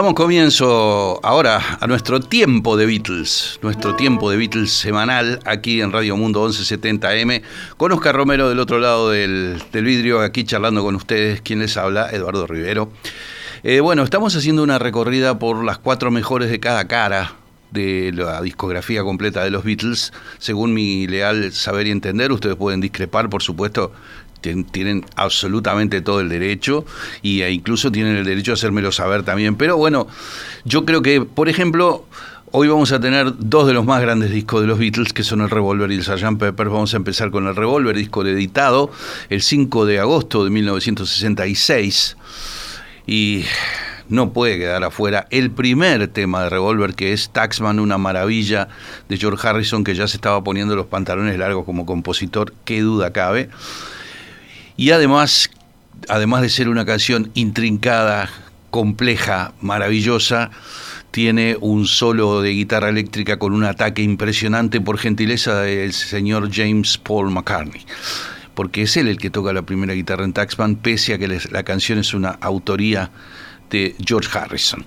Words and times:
Damos 0.00 0.14
comienzo 0.14 1.20
ahora 1.22 1.76
a 1.78 1.86
nuestro 1.86 2.20
tiempo 2.20 2.78
de 2.78 2.86
Beatles, 2.86 3.58
nuestro 3.60 3.96
tiempo 3.96 4.30
de 4.30 4.38
Beatles 4.38 4.72
semanal 4.72 5.40
aquí 5.44 5.82
en 5.82 5.92
Radio 5.92 6.16
Mundo 6.16 6.48
1170M, 6.48 7.42
con 7.76 7.92
Oscar 7.92 8.16
Romero 8.16 8.48
del 8.48 8.60
otro 8.60 8.78
lado 8.78 9.10
del, 9.10 9.62
vidrio, 9.74 10.22
aquí 10.22 10.44
charlando 10.44 10.82
con 10.82 10.96
ustedes, 10.96 11.42
quien 11.42 11.58
les 11.58 11.76
habla, 11.76 12.08
Eduardo 12.12 12.46
Rivero. 12.46 12.90
Eh, 13.62 13.80
bueno, 13.80 14.02
estamos 14.02 14.34
haciendo 14.34 14.62
una 14.62 14.78
recorrida 14.78 15.38
por 15.38 15.62
las 15.62 15.76
cuatro 15.76 16.10
mejores 16.10 16.48
de 16.48 16.60
cada 16.60 16.88
cara 16.88 17.34
de 17.70 18.10
la 18.14 18.40
discografía 18.40 19.02
completa 19.02 19.44
de 19.44 19.50
los 19.50 19.64
Beatles, 19.64 20.14
según 20.38 20.72
mi 20.72 21.08
leal 21.08 21.52
saber 21.52 21.86
y 21.86 21.90
entender. 21.90 22.32
Ustedes 22.32 22.56
pueden 22.56 22.80
discrepar, 22.80 23.28
por 23.28 23.42
supuesto, 23.42 23.92
tienen 24.40 25.04
absolutamente 25.16 26.00
todo 26.00 26.20
el 26.20 26.28
derecho 26.28 26.84
e 27.22 27.50
incluso 27.50 27.92
tienen 27.92 28.16
el 28.16 28.24
derecho 28.24 28.52
a 28.52 28.54
hacérmelo 28.54 28.92
saber 28.92 29.22
también. 29.22 29.56
Pero 29.56 29.76
bueno, 29.76 30.06
yo 30.64 30.84
creo 30.84 31.02
que, 31.02 31.20
por 31.22 31.48
ejemplo, 31.48 32.06
hoy 32.52 32.68
vamos 32.68 32.92
a 32.92 33.00
tener 33.00 33.32
dos 33.38 33.66
de 33.66 33.72
los 33.72 33.84
más 33.84 34.00
grandes 34.02 34.30
discos 34.30 34.60
de 34.60 34.66
los 34.66 34.78
Beatles, 34.78 35.12
que 35.12 35.22
son 35.22 35.40
el 35.40 35.50
Revolver 35.50 35.90
y 35.90 35.94
el 35.94 36.02
Sgt. 36.02 36.38
Pepper. 36.38 36.68
Vamos 36.68 36.94
a 36.94 36.96
empezar 36.96 37.30
con 37.30 37.46
el 37.46 37.54
Revolver, 37.54 37.96
disco 37.96 38.24
editado 38.24 38.90
el 39.28 39.42
5 39.42 39.86
de 39.86 40.00
agosto 40.00 40.44
de 40.44 40.50
1966. 40.50 42.16
Y 43.06 43.44
no 44.10 44.32
puede 44.32 44.58
quedar 44.58 44.82
afuera 44.82 45.26
el 45.30 45.52
primer 45.52 46.08
tema 46.08 46.42
de 46.42 46.50
Revolver, 46.50 46.94
que 46.94 47.12
es 47.12 47.30
Taxman, 47.30 47.78
una 47.78 47.96
maravilla 47.96 48.68
de 49.08 49.16
George 49.16 49.46
Harrison, 49.46 49.84
que 49.84 49.94
ya 49.94 50.08
se 50.08 50.16
estaba 50.16 50.42
poniendo 50.42 50.74
los 50.74 50.86
pantalones 50.86 51.38
largos 51.38 51.64
como 51.64 51.86
compositor, 51.86 52.52
qué 52.64 52.80
duda 52.80 53.12
cabe. 53.12 53.50
Y 54.80 54.92
además, 54.92 55.50
además 56.08 56.40
de 56.40 56.48
ser 56.48 56.70
una 56.70 56.86
canción 56.86 57.30
intrincada, 57.34 58.30
compleja, 58.70 59.52
maravillosa, 59.60 60.50
tiene 61.10 61.58
un 61.60 61.86
solo 61.86 62.40
de 62.40 62.52
guitarra 62.52 62.88
eléctrica 62.88 63.38
con 63.38 63.52
un 63.52 63.64
ataque 63.64 64.00
impresionante 64.00 64.80
por 64.80 64.96
gentileza 64.96 65.60
del 65.60 65.92
señor 65.92 66.48
James 66.50 66.96
Paul 66.96 67.30
McCartney. 67.30 67.84
Porque 68.54 68.80
es 68.80 68.96
él 68.96 69.08
el 69.08 69.18
que 69.18 69.28
toca 69.28 69.52
la 69.52 69.60
primera 69.60 69.92
guitarra 69.92 70.24
en 70.24 70.32
Taxman, 70.32 70.76
pese 70.76 71.12
a 71.12 71.18
que 71.18 71.28
la 71.28 71.62
canción 71.62 71.98
es 71.98 72.14
una 72.14 72.30
autoría 72.30 73.10
de 73.68 73.94
George 74.02 74.30
Harrison. 74.32 74.86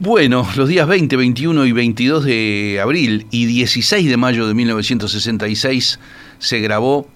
Bueno, 0.00 0.44
los 0.56 0.68
días 0.68 0.88
20, 0.88 1.14
21 1.14 1.66
y 1.66 1.70
22 1.70 2.24
de 2.24 2.80
abril 2.82 3.28
y 3.30 3.46
16 3.46 4.08
de 4.08 4.16
mayo 4.16 4.48
de 4.48 4.54
1966 4.54 6.00
se 6.40 6.58
grabó 6.58 7.08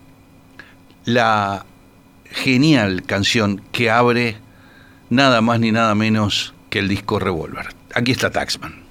la 1.05 1.67
genial 2.31 3.03
canción 3.05 3.63
que 3.73 3.91
abre 3.91 4.37
nada 5.11 5.41
más 5.41 5.61
ni 5.61 5.73
nada 5.73 5.95
menos 5.95 6.55
que 6.71 6.79
el 6.79 6.89
disco 6.89 7.19
Revolver. 7.19 7.69
Aquí 7.95 8.13
está 8.13 8.31
Taxman. 8.31 8.83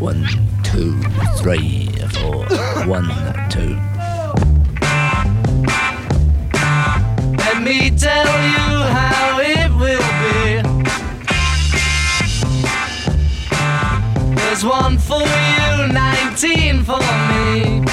One, 0.00 0.26
two, 0.62 0.94
three, 1.42 1.88
four. 2.12 2.46
One, 2.88 3.08
two. 3.48 3.78
Let 7.36 7.62
me 7.62 7.90
tell 7.90 8.26
you 8.26 8.82
how 8.90 9.38
it 9.40 9.70
will 9.78 10.02
be. 10.20 10.62
There's 14.34 14.64
one 14.64 14.98
for 14.98 15.22
you, 15.22 15.92
nineteen 15.92 16.84
for 16.84 16.98
me. 16.98 17.84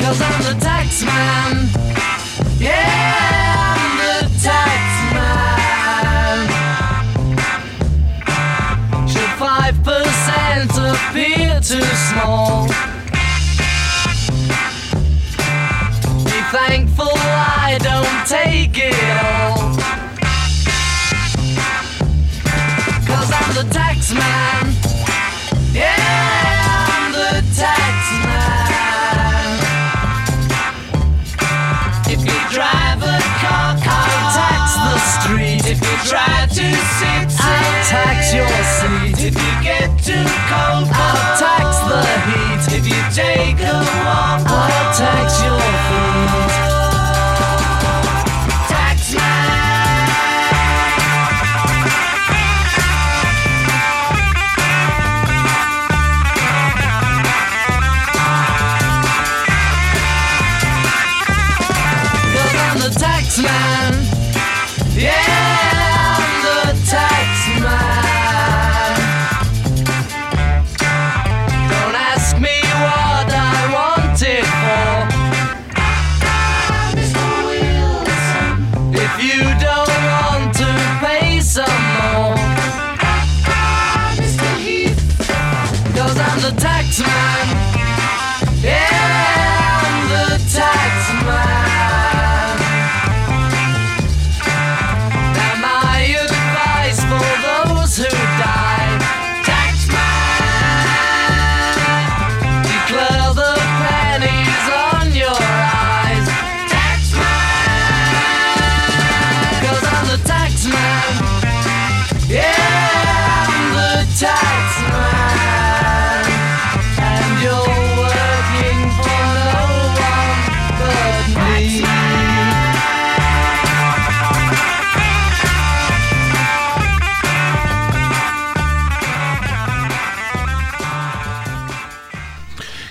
Cause 0.00 0.20
I'm 0.22 0.42
the 0.42 0.60
tax 0.60 1.04
man. 1.04 1.68
Yeah, 2.58 3.29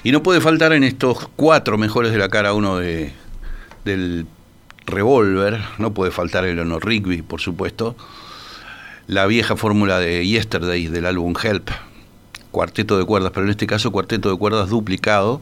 Y 0.03 0.11
no 0.11 0.23
puede 0.23 0.41
faltar 0.41 0.73
en 0.73 0.83
estos 0.83 1.29
cuatro 1.35 1.77
mejores 1.77 2.11
de 2.11 2.17
la 2.17 2.29
cara 2.29 2.53
uno 2.53 2.77
de, 2.77 3.11
del 3.83 4.25
revólver, 4.85 5.61
no 5.77 5.93
puede 5.93 6.11
faltar 6.11 6.45
el 6.45 6.59
Honor 6.59 6.85
Rigby, 6.85 7.21
por 7.21 7.41
supuesto, 7.41 7.95
la 9.07 9.25
vieja 9.25 9.55
fórmula 9.55 9.99
de 9.99 10.25
Yesterday 10.25 10.87
del 10.87 11.05
álbum 11.05 11.33
Help, 11.41 11.69
cuarteto 12.51 12.97
de 12.97 13.05
cuerdas, 13.05 13.31
pero 13.33 13.45
en 13.45 13.51
este 13.51 13.67
caso 13.67 13.91
cuarteto 13.91 14.29
de 14.31 14.37
cuerdas 14.37 14.69
duplicado, 14.69 15.41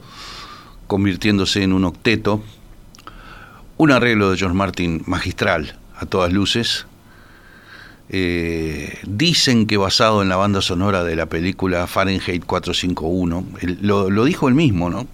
convirtiéndose 0.86 1.62
en 1.62 1.72
un 1.72 1.84
octeto, 1.84 2.42
un 3.76 3.92
arreglo 3.92 4.30
de 4.30 4.38
George 4.38 4.56
Martin 4.56 5.02
magistral 5.06 5.78
a 5.96 6.06
todas 6.06 6.32
luces, 6.32 6.86
eh, 8.10 8.98
dicen 9.06 9.66
que 9.66 9.76
basado 9.76 10.22
en 10.22 10.28
la 10.28 10.36
banda 10.36 10.62
sonora 10.62 11.04
de 11.04 11.16
la 11.16 11.26
película 11.26 11.86
Fahrenheit 11.86 12.44
451, 12.44 13.46
lo, 13.80 14.24
dijo 14.24 14.48
él 14.48 14.54
mismo, 14.54 14.88
¿no? 14.88 15.06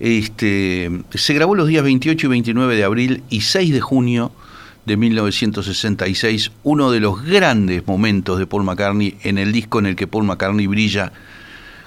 Este, 0.00 0.90
se 1.14 1.34
grabó 1.34 1.54
los 1.54 1.68
días 1.68 1.84
28 1.84 2.26
y 2.26 2.30
29 2.30 2.76
de 2.76 2.84
abril 2.84 3.22
y 3.30 3.42
6 3.42 3.72
de 3.72 3.80
junio 3.80 4.32
de 4.84 4.96
1966, 4.96 6.50
uno 6.64 6.90
de 6.90 7.00
los 7.00 7.24
grandes 7.24 7.86
momentos 7.86 8.38
de 8.38 8.46
Paul 8.46 8.64
McCartney 8.64 9.16
en 9.22 9.38
el 9.38 9.52
disco 9.52 9.78
en 9.78 9.86
el 9.86 9.96
que 9.96 10.06
Paul 10.06 10.24
McCartney 10.24 10.66
brilla 10.66 11.12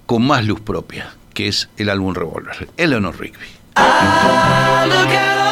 con 0.06 0.26
más 0.26 0.46
luz 0.46 0.62
propia, 0.62 1.14
que 1.34 1.50
es 1.50 1.70
el 1.78 1.90
álbum 1.90 2.16
Revolver, 2.16 2.70
Eleanor 2.78 3.20
Rigby. 3.20 3.48
Ah, 3.76 5.47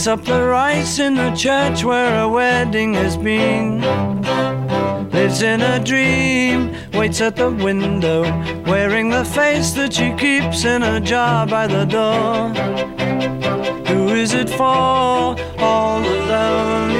picks 0.00 0.06
up 0.06 0.24
the 0.24 0.42
rice 0.42 0.98
in 0.98 1.14
the 1.14 1.30
church 1.32 1.84
where 1.84 2.22
a 2.22 2.26
wedding 2.26 2.94
has 2.94 3.18
been. 3.18 3.82
Lives 5.10 5.42
in 5.42 5.60
a 5.60 5.78
dream, 5.78 6.74
waits 6.94 7.20
at 7.20 7.36
the 7.36 7.50
window, 7.50 8.22
wearing 8.64 9.10
the 9.10 9.26
face 9.26 9.72
that 9.72 9.92
she 9.92 10.10
keeps 10.14 10.64
in 10.64 10.82
a 10.82 11.00
jar 11.00 11.46
by 11.46 11.66
the 11.66 11.84
door. 11.84 12.48
Who 13.88 14.08
is 14.14 14.32
it 14.32 14.48
for? 14.48 15.36
All 15.58 16.00
the 16.00 16.16
lonely 16.32 16.99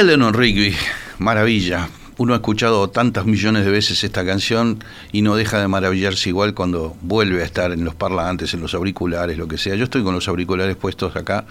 Eleanor 0.00 0.34
Rigby, 0.34 0.74
maravilla. 1.18 1.90
Uno 2.16 2.32
ha 2.32 2.36
escuchado 2.36 2.88
tantas 2.88 3.26
millones 3.26 3.66
de 3.66 3.70
veces 3.70 4.02
esta 4.02 4.24
canción 4.24 4.82
y 5.12 5.20
no 5.20 5.36
deja 5.36 5.60
de 5.60 5.68
maravillarse 5.68 6.30
igual 6.30 6.54
cuando 6.54 6.96
vuelve 7.02 7.42
a 7.42 7.44
estar 7.44 7.70
en 7.70 7.84
los 7.84 7.94
parlantes, 7.94 8.54
en 8.54 8.62
los 8.62 8.72
auriculares, 8.72 9.36
lo 9.36 9.46
que 9.46 9.58
sea. 9.58 9.74
Yo 9.74 9.84
estoy 9.84 10.02
con 10.02 10.14
los 10.14 10.26
auriculares 10.26 10.76
puestos 10.76 11.16
acá 11.16 11.44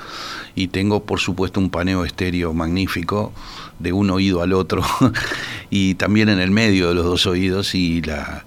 y 0.56 0.70
tengo, 0.70 1.04
por 1.04 1.20
supuesto, 1.20 1.60
un 1.60 1.70
paneo 1.70 2.04
estéreo 2.04 2.52
magnífico 2.52 3.34
de 3.78 3.94
un 3.94 4.10
oído 4.10 4.42
al 4.42 4.54
otro 4.54 4.84
y 5.70 5.94
también 5.94 6.28
en 6.28 6.40
el 6.40 6.50
medio 6.50 6.88
de 6.88 6.96
los 6.96 7.06
dos 7.06 7.28
oídos 7.28 7.76
y 7.76 8.02
la, 8.02 8.46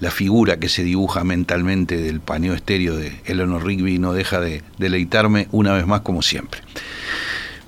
la 0.00 0.10
figura 0.10 0.58
que 0.58 0.68
se 0.68 0.82
dibuja 0.82 1.22
mentalmente 1.22 1.96
del 1.96 2.18
paneo 2.18 2.54
estéreo 2.54 2.96
de 2.96 3.20
Eleanor 3.24 3.64
Rigby 3.64 4.00
no 4.00 4.14
deja 4.14 4.40
de 4.40 4.64
deleitarme 4.78 5.46
una 5.52 5.74
vez 5.74 5.86
más 5.86 6.00
como 6.00 6.22
siempre. 6.22 6.60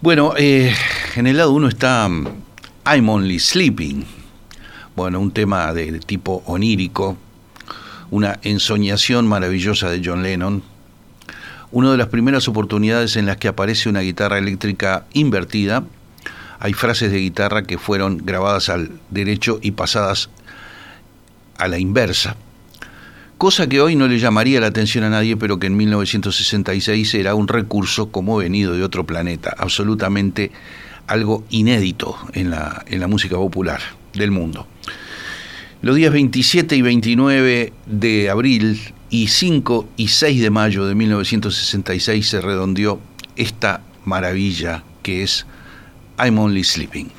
Bueno, 0.03 0.35
eh, 0.37 0.75
en 1.17 1.27
el 1.27 1.39
lado 1.39 1.53
uno 1.53 1.69
está 1.69 2.07
mm, 2.07 2.27
I'm 2.85 3.09
Only 3.09 3.39
Sleeping. 3.39 4.05
Bueno, 4.95 5.21
un 5.21 5.31
tema 5.31 5.73
de, 5.73 5.91
de 5.91 6.01
tipo 6.01 6.43
onírico, 6.45 7.17
una 8.11 8.39
ensoñación 8.43 9.27
maravillosa 9.27 9.89
de 9.89 10.03
John 10.05 10.23
Lennon. 10.23 10.63
Una 11.73 11.91
de 11.91 11.97
las 11.97 12.09
primeras 12.09 12.47
oportunidades 12.47 13.17
en 13.17 13.25
las 13.25 13.39
que 13.39 13.49
aparece 13.49 13.89
una 13.89 14.01
guitarra 14.01 14.37
eléctrica 14.37 15.07
invertida. 15.15 15.85
Hay 16.59 16.75
frases 16.75 17.11
de 17.11 17.19
guitarra 17.19 17.63
que 17.63 17.79
fueron 17.79 18.19
grabadas 18.19 18.69
al 18.69 18.91
derecho 19.11 19.59
y 19.63 19.71
pasadas 19.73 20.29
a 21.57 21.69
la 21.69 21.79
inversa. 21.79 22.37
Cosa 23.39 23.69
que 23.69 23.83
hoy 23.83 23.97
no 23.97 24.09
le 24.09 24.19
llamaría 24.19 24.61
la 24.61 24.69
atención 24.69 25.05
a 25.05 25.11
nadie, 25.11 25.37
pero 25.37 25.59
que 25.59 25.67
en 25.67 25.77
1966 25.77 27.15
era 27.17 27.35
un 27.35 27.49
recurso 27.49 28.11
como 28.11 28.39
venido 28.39 28.73
de 28.73 28.83
otro 28.83 29.05
planeta, 29.05 29.55
absolutamente 29.59 30.51
algo 31.07 31.45
inédito 31.51 32.17
en 32.33 32.51
la, 32.51 32.83
en 32.87 32.99
la 32.99 33.09
música 33.09 33.37
popular 33.37 33.81
del 34.15 34.31
mundo. 34.31 34.67
Los 35.83 35.97
días 35.97 36.15
27 36.15 36.77
y 36.77 36.83
29 36.83 37.73
de 37.85 38.31
abril 38.31 38.81
y 39.11 39.29
5 39.29 39.87
y 39.99 40.09
6 40.09 40.41
de 40.41 40.51
mayo 40.51 40.87
de 40.87 40.95
1966 40.95 42.27
se 42.27 42.41
redondeó 42.41 43.01
esta 43.37 43.83
maravilla 44.07 44.83
que 45.03 45.23
es 45.23 45.47
I'm 46.19 46.39
Only 46.39 46.65
Sleeping. 46.65 47.11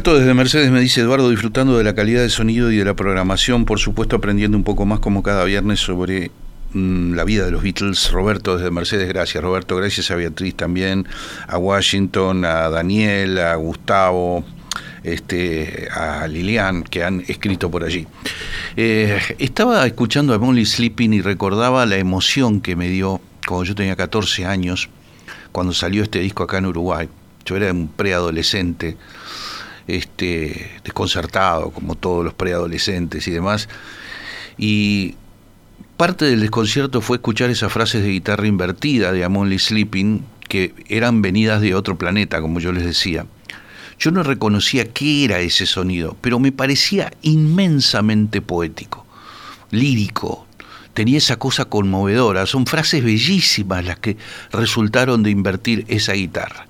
Roberto 0.00 0.18
desde 0.18 0.32
Mercedes 0.32 0.70
me 0.70 0.80
dice, 0.80 1.02
Eduardo, 1.02 1.28
disfrutando 1.28 1.76
de 1.76 1.84
la 1.84 1.94
calidad 1.94 2.22
de 2.22 2.30
sonido 2.30 2.72
y 2.72 2.78
de 2.78 2.86
la 2.86 2.94
programación, 2.94 3.66
por 3.66 3.78
supuesto 3.78 4.16
aprendiendo 4.16 4.56
un 4.56 4.64
poco 4.64 4.86
más 4.86 4.98
como 4.98 5.22
cada 5.22 5.44
viernes 5.44 5.78
sobre 5.80 6.30
mm, 6.72 7.12
la 7.12 7.24
vida 7.24 7.44
de 7.44 7.50
los 7.50 7.62
Beatles. 7.62 8.10
Roberto 8.10 8.56
desde 8.56 8.70
Mercedes, 8.70 9.06
gracias. 9.08 9.44
Roberto, 9.44 9.76
gracias 9.76 10.10
a 10.10 10.14
Beatriz 10.14 10.54
también, 10.54 11.06
a 11.46 11.58
Washington, 11.58 12.46
a 12.46 12.70
Daniel, 12.70 13.40
a 13.40 13.54
Gustavo, 13.56 14.42
este, 15.04 15.88
a 15.94 16.26
Lilian, 16.28 16.82
que 16.82 17.04
han 17.04 17.20
escrito 17.28 17.70
por 17.70 17.84
allí. 17.84 18.06
Eh, 18.78 19.20
estaba 19.38 19.86
escuchando 19.86 20.32
a 20.32 20.38
Molly 20.38 20.64
Sleeping 20.64 21.12
y 21.12 21.20
recordaba 21.20 21.84
la 21.84 21.98
emoción 21.98 22.62
que 22.62 22.74
me 22.74 22.88
dio 22.88 23.20
cuando 23.46 23.64
yo 23.64 23.74
tenía 23.74 23.96
14 23.96 24.46
años, 24.46 24.88
cuando 25.52 25.74
salió 25.74 26.02
este 26.02 26.20
disco 26.20 26.44
acá 26.44 26.56
en 26.56 26.64
Uruguay. 26.64 27.06
Yo 27.44 27.56
era 27.56 27.70
un 27.70 27.88
preadolescente, 27.88 28.96
este, 29.96 30.70
desconcertado, 30.84 31.70
como 31.70 31.94
todos 31.94 32.24
los 32.24 32.34
preadolescentes 32.34 33.26
y 33.28 33.30
demás. 33.30 33.68
Y 34.56 35.14
parte 35.96 36.24
del 36.24 36.40
desconcierto 36.40 37.00
fue 37.00 37.16
escuchar 37.16 37.50
esas 37.50 37.72
frases 37.72 38.02
de 38.02 38.10
guitarra 38.10 38.46
invertida 38.46 39.12
de 39.12 39.24
Amon 39.24 39.48
Lee 39.48 39.58
Sleeping, 39.58 40.24
que 40.48 40.74
eran 40.88 41.22
venidas 41.22 41.60
de 41.60 41.74
otro 41.74 41.96
planeta, 41.96 42.40
como 42.40 42.60
yo 42.60 42.72
les 42.72 42.84
decía. 42.84 43.26
Yo 43.98 44.10
no 44.10 44.22
reconocía 44.22 44.86
qué 44.92 45.24
era 45.24 45.40
ese 45.40 45.66
sonido, 45.66 46.16
pero 46.20 46.38
me 46.38 46.52
parecía 46.52 47.12
inmensamente 47.22 48.40
poético, 48.40 49.06
lírico, 49.70 50.46
tenía 50.94 51.18
esa 51.18 51.36
cosa 51.36 51.66
conmovedora. 51.66 52.46
Son 52.46 52.66
frases 52.66 53.04
bellísimas 53.04 53.84
las 53.84 53.98
que 53.98 54.16
resultaron 54.52 55.22
de 55.22 55.30
invertir 55.30 55.84
esa 55.88 56.14
guitarra. 56.14 56.66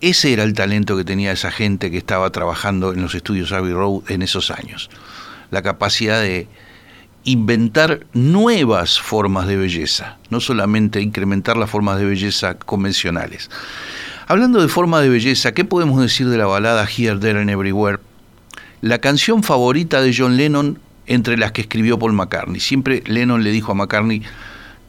Ese 0.00 0.32
era 0.32 0.44
el 0.44 0.54
talento 0.54 0.96
que 0.96 1.04
tenía 1.04 1.30
esa 1.30 1.50
gente 1.50 1.90
que 1.90 1.98
estaba 1.98 2.30
trabajando 2.30 2.94
en 2.94 3.02
los 3.02 3.14
estudios 3.14 3.52
Abbey 3.52 3.72
Road 3.72 4.02
en 4.08 4.22
esos 4.22 4.50
años. 4.50 4.88
La 5.50 5.60
capacidad 5.60 6.22
de 6.22 6.48
inventar 7.24 8.06
nuevas 8.14 8.98
formas 8.98 9.46
de 9.46 9.56
belleza, 9.56 10.16
no 10.30 10.40
solamente 10.40 11.02
incrementar 11.02 11.58
las 11.58 11.68
formas 11.68 11.98
de 11.98 12.06
belleza 12.06 12.54
convencionales. 12.54 13.50
Hablando 14.26 14.62
de 14.62 14.68
forma 14.68 15.02
de 15.02 15.10
belleza, 15.10 15.52
¿qué 15.52 15.66
podemos 15.66 16.00
decir 16.00 16.28
de 16.28 16.38
la 16.38 16.46
balada 16.46 16.86
Here, 16.86 17.18
There 17.18 17.38
and 17.38 17.50
Everywhere? 17.50 17.98
La 18.80 19.00
canción 19.00 19.42
favorita 19.42 20.00
de 20.00 20.14
John 20.16 20.38
Lennon 20.38 20.78
entre 21.06 21.36
las 21.36 21.52
que 21.52 21.62
escribió 21.62 21.98
Paul 21.98 22.14
McCartney. 22.14 22.60
Siempre 22.60 23.02
Lennon 23.04 23.44
le 23.44 23.50
dijo 23.50 23.72
a 23.72 23.74
McCartney 23.74 24.22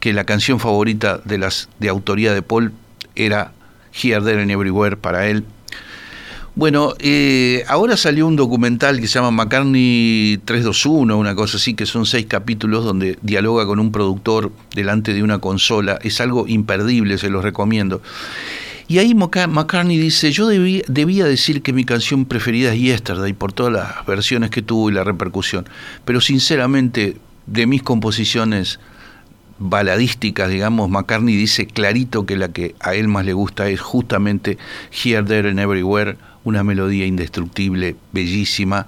que 0.00 0.14
la 0.14 0.24
canción 0.24 0.58
favorita 0.58 1.18
de 1.18 1.36
las 1.36 1.68
de 1.80 1.90
autoría 1.90 2.32
de 2.32 2.40
Paul 2.40 2.72
era 3.14 3.52
Here, 3.92 4.20
There 4.20 4.40
and 4.40 4.50
Everywhere 4.50 4.96
para 4.96 5.28
él. 5.28 5.44
Bueno, 6.54 6.94
eh, 6.98 7.64
ahora 7.66 7.96
salió 7.96 8.26
un 8.26 8.36
documental 8.36 9.00
que 9.00 9.06
se 9.06 9.14
llama 9.14 9.30
McCartney 9.30 10.38
321, 10.44 11.16
una 11.16 11.34
cosa 11.34 11.56
así, 11.56 11.72
que 11.72 11.86
son 11.86 12.04
seis 12.04 12.26
capítulos 12.26 12.84
donde 12.84 13.18
dialoga 13.22 13.64
con 13.64 13.80
un 13.80 13.90
productor 13.90 14.52
delante 14.74 15.14
de 15.14 15.22
una 15.22 15.38
consola. 15.38 15.98
Es 16.02 16.20
algo 16.20 16.46
imperdible, 16.46 17.16
se 17.16 17.30
los 17.30 17.42
recomiendo. 17.42 18.02
Y 18.86 18.98
ahí 18.98 19.14
McCartney 19.14 19.96
dice, 19.96 20.30
yo 20.30 20.46
debía, 20.46 20.82
debía 20.88 21.24
decir 21.24 21.62
que 21.62 21.72
mi 21.72 21.84
canción 21.84 22.26
preferida 22.26 22.74
es 22.74 22.80
Yesterday 22.80 23.32
por 23.32 23.54
todas 23.54 23.72
las 23.72 24.04
versiones 24.04 24.50
que 24.50 24.60
tuvo 24.60 24.90
y 24.90 24.92
la 24.92 25.04
repercusión, 25.04 25.66
pero 26.04 26.20
sinceramente 26.20 27.16
de 27.46 27.66
mis 27.66 27.82
composiciones 27.82 28.78
baladísticas, 29.62 30.50
digamos, 30.50 30.90
McCartney 30.90 31.36
dice 31.36 31.66
clarito 31.66 32.26
que 32.26 32.36
la 32.36 32.48
que 32.48 32.74
a 32.80 32.94
él 32.94 33.08
más 33.08 33.24
le 33.24 33.32
gusta 33.32 33.68
es 33.68 33.80
justamente 33.80 34.58
Here, 34.90 35.22
There 35.22 35.48
and 35.48 35.60
Everywhere, 35.60 36.16
una 36.44 36.64
melodía 36.64 37.06
indestructible, 37.06 37.96
bellísima, 38.12 38.86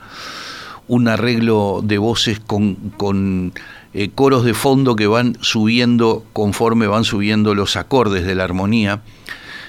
un 0.88 1.08
arreglo 1.08 1.80
de 1.82 1.98
voces 1.98 2.40
con, 2.40 3.52
eh, 3.94 4.10
coros 4.14 4.44
de 4.44 4.54
fondo 4.54 4.96
que 4.96 5.06
van 5.06 5.36
subiendo 5.40 6.24
conforme 6.32 6.86
van 6.86 7.04
subiendo 7.04 7.54
los 7.54 7.76
acordes 7.76 8.24
de 8.24 8.34
la 8.34 8.44
armonía. 8.44 9.02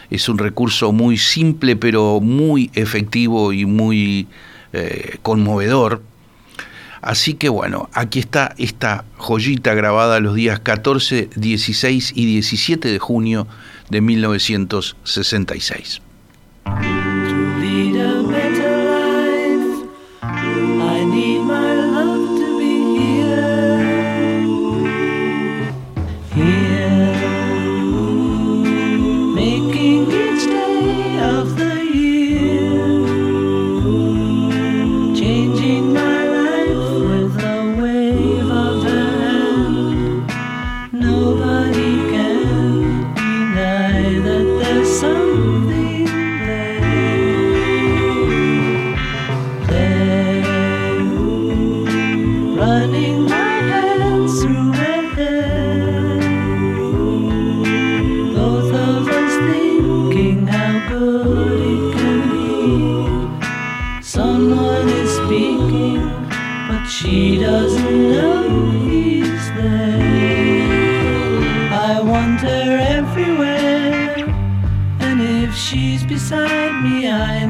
Es 0.10 0.30
un 0.30 0.38
recurso 0.38 0.92
muy 0.92 1.18
simple 1.18 1.76
pero 1.76 2.20
muy 2.22 2.70
efectivo 2.74 3.54
y 3.54 3.66
muy 3.66 4.28
eh, 4.74 5.18
conmovedor 5.22 6.02
Así 7.06 7.36
que 7.36 7.50
bueno, 7.50 7.88
aquí 7.94 8.18
está 8.18 8.56
esta 8.58 9.06
joyita 9.18 9.76
grabada 9.76 10.20
los 10.20 10.34
días 10.34 10.60
14, 10.60 11.30
16 11.36 12.14
y 12.16 12.26
17 12.26 12.90
de 12.90 12.98
junio 12.98 13.46
de 13.92 14.02
1966. 14.02 16.02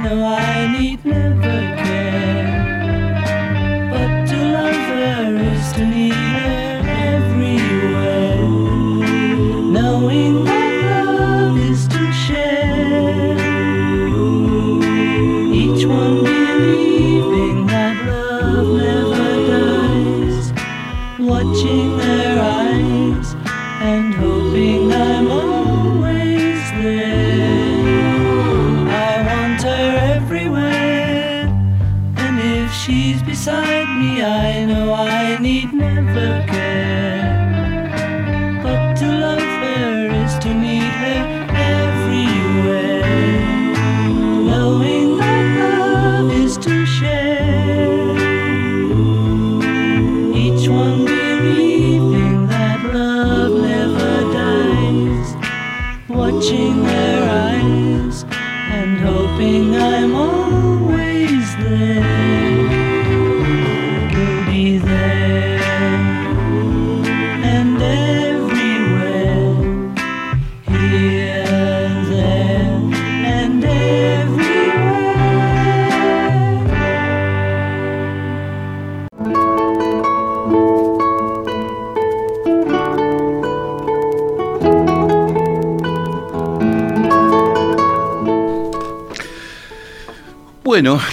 No, 0.06 0.24
I 0.24 0.68
need 0.68 1.04
now. 1.04 1.25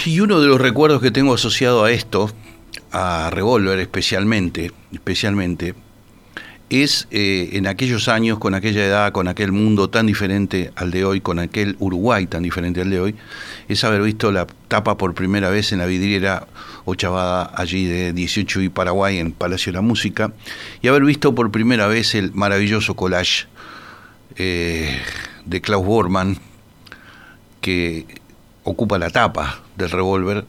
Y 0.05 0.19
uno 0.19 0.39
de 0.39 0.47
los 0.47 0.61
recuerdos 0.61 1.01
que 1.01 1.11
tengo 1.11 1.33
asociado 1.33 1.83
a 1.83 1.91
esto, 1.91 2.31
a 2.91 3.29
Revolver 3.31 3.79
especialmente, 3.79 4.71
especialmente, 4.91 5.75
es 6.69 7.07
eh, 7.11 7.51
en 7.53 7.67
aquellos 7.67 8.07
años, 8.07 8.39
con 8.39 8.55
aquella 8.55 8.85
edad, 8.85 9.11
con 9.11 9.27
aquel 9.27 9.51
mundo 9.51 9.89
tan 9.89 10.05
diferente 10.05 10.71
al 10.75 10.91
de 10.91 11.05
hoy, 11.05 11.21
con 11.21 11.39
aquel 11.39 11.75
Uruguay 11.79 12.25
tan 12.27 12.43
diferente 12.43 12.81
al 12.81 12.89
de 12.89 12.99
hoy, 12.99 13.15
es 13.67 13.83
haber 13.83 14.01
visto 14.01 14.31
la 14.31 14.47
tapa 14.67 14.97
por 14.97 15.13
primera 15.13 15.49
vez 15.49 15.71
en 15.71 15.79
la 15.79 15.85
vidriera 15.85 16.47
ochavada 16.85 17.51
allí 17.55 17.85
de 17.85 18.13
18 18.13 18.61
y 18.61 18.69
Paraguay 18.69 19.19
en 19.19 19.33
Palacio 19.33 19.71
de 19.71 19.77
la 19.77 19.81
Música, 19.81 20.33
y 20.81 20.87
haber 20.87 21.03
visto 21.03 21.35
por 21.35 21.51
primera 21.51 21.87
vez 21.87 22.15
el 22.15 22.33
maravilloso 22.33 22.95
collage 22.95 23.45
eh, 24.37 24.97
de 25.45 25.61
Klaus 25.61 25.85
Bormann, 25.85 26.39
que 27.61 28.05
ocupa 28.63 28.97
la 28.97 29.09
tapa 29.09 29.61
del 29.77 29.89
revólver, 29.89 30.45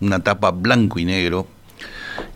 una 0.00 0.20
tapa 0.20 0.50
blanco 0.50 0.98
y 0.98 1.04
negro, 1.04 1.46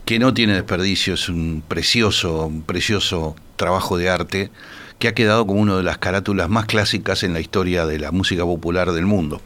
que 0.04 0.18
no 0.18 0.32
tiene 0.32 0.54
desperdicio, 0.54 1.14
es 1.14 1.28
un 1.28 1.62
precioso, 1.66 2.46
un 2.46 2.62
precioso 2.62 3.36
trabajo 3.56 3.98
de 3.98 4.08
arte 4.08 4.50
que 4.98 5.08
ha 5.08 5.14
quedado 5.14 5.46
como 5.46 5.60
una 5.60 5.76
de 5.76 5.82
las 5.82 5.98
carátulas 5.98 6.48
más 6.48 6.66
clásicas 6.66 7.22
en 7.22 7.32
la 7.32 7.40
historia 7.40 7.86
de 7.86 7.98
la 7.98 8.10
música 8.10 8.44
popular 8.44 8.92
del 8.92 9.06
mundo. 9.06 9.40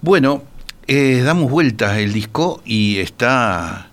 Bueno, 0.00 0.42
eh, 0.86 1.22
damos 1.24 1.50
vuelta 1.50 1.98
el 2.00 2.12
disco 2.12 2.62
y 2.64 2.98
está, 2.98 3.90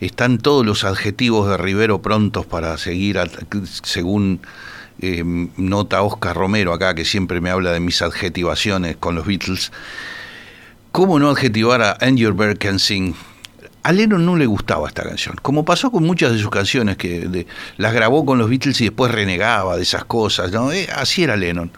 están 0.00 0.38
todos 0.38 0.64
los 0.64 0.84
adjetivos 0.84 1.48
de 1.48 1.56
Rivero 1.56 2.02
prontos 2.02 2.46
para 2.46 2.76
seguir, 2.78 3.18
según 3.82 4.40
eh, 5.00 5.22
nota 5.24 6.02
Oscar 6.02 6.36
Romero 6.36 6.72
acá, 6.72 6.94
que 6.94 7.04
siempre 7.04 7.40
me 7.40 7.50
habla 7.50 7.72
de 7.72 7.80
mis 7.80 8.00
adjetivaciones 8.00 8.96
con 8.96 9.14
los 9.14 9.26
Beatles. 9.26 9.72
¿Cómo 10.96 11.18
no 11.18 11.28
adjetivar 11.28 11.82
a 11.82 11.98
And 12.00 12.16
Your 12.16 12.32
Bird 12.32 12.56
Can 12.56 12.78
Sing? 12.78 13.14
A 13.82 13.92
Lennon 13.92 14.24
no 14.24 14.34
le 14.34 14.46
gustaba 14.46 14.88
esta 14.88 15.02
canción, 15.02 15.36
como 15.42 15.62
pasó 15.62 15.92
con 15.92 16.04
muchas 16.04 16.32
de 16.32 16.38
sus 16.38 16.48
canciones, 16.48 16.96
que 16.96 17.46
las 17.76 17.92
grabó 17.92 18.24
con 18.24 18.38
los 18.38 18.48
Beatles 18.48 18.80
y 18.80 18.84
después 18.84 19.12
renegaba 19.12 19.76
de 19.76 19.82
esas 19.82 20.06
cosas. 20.06 20.50
Eh, 20.72 20.88
así 20.96 21.22
era 21.22 21.36
Lennon. 21.36 21.70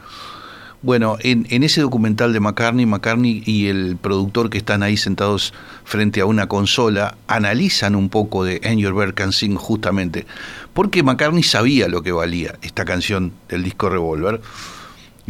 Bueno, 0.82 1.16
en, 1.18 1.64
ese 1.64 1.80
documental 1.80 2.32
de 2.32 2.38
McCartney, 2.38 2.86
McCartney 2.86 3.42
y 3.44 3.66
el 3.66 3.96
productor 4.00 4.50
que 4.50 4.58
están 4.58 4.84
ahí 4.84 4.96
sentados 4.96 5.52
frente 5.82 6.20
a 6.20 6.26
una 6.26 6.46
consola 6.46 7.16
analizan 7.26 7.96
un 7.96 8.10
poco 8.10 8.44
de 8.44 8.60
Your 8.76 8.94
Bird 8.94 9.14
Can 9.14 9.32
Sing 9.32 9.56
justamente, 9.56 10.26
porque 10.74 11.02
McCartney 11.02 11.42
sabía 11.42 11.88
lo 11.88 12.04
que 12.04 12.12
valía 12.12 12.54
esta 12.62 12.84
canción 12.84 13.32
del 13.48 13.64
disco 13.64 13.90
Revolver. 13.90 14.40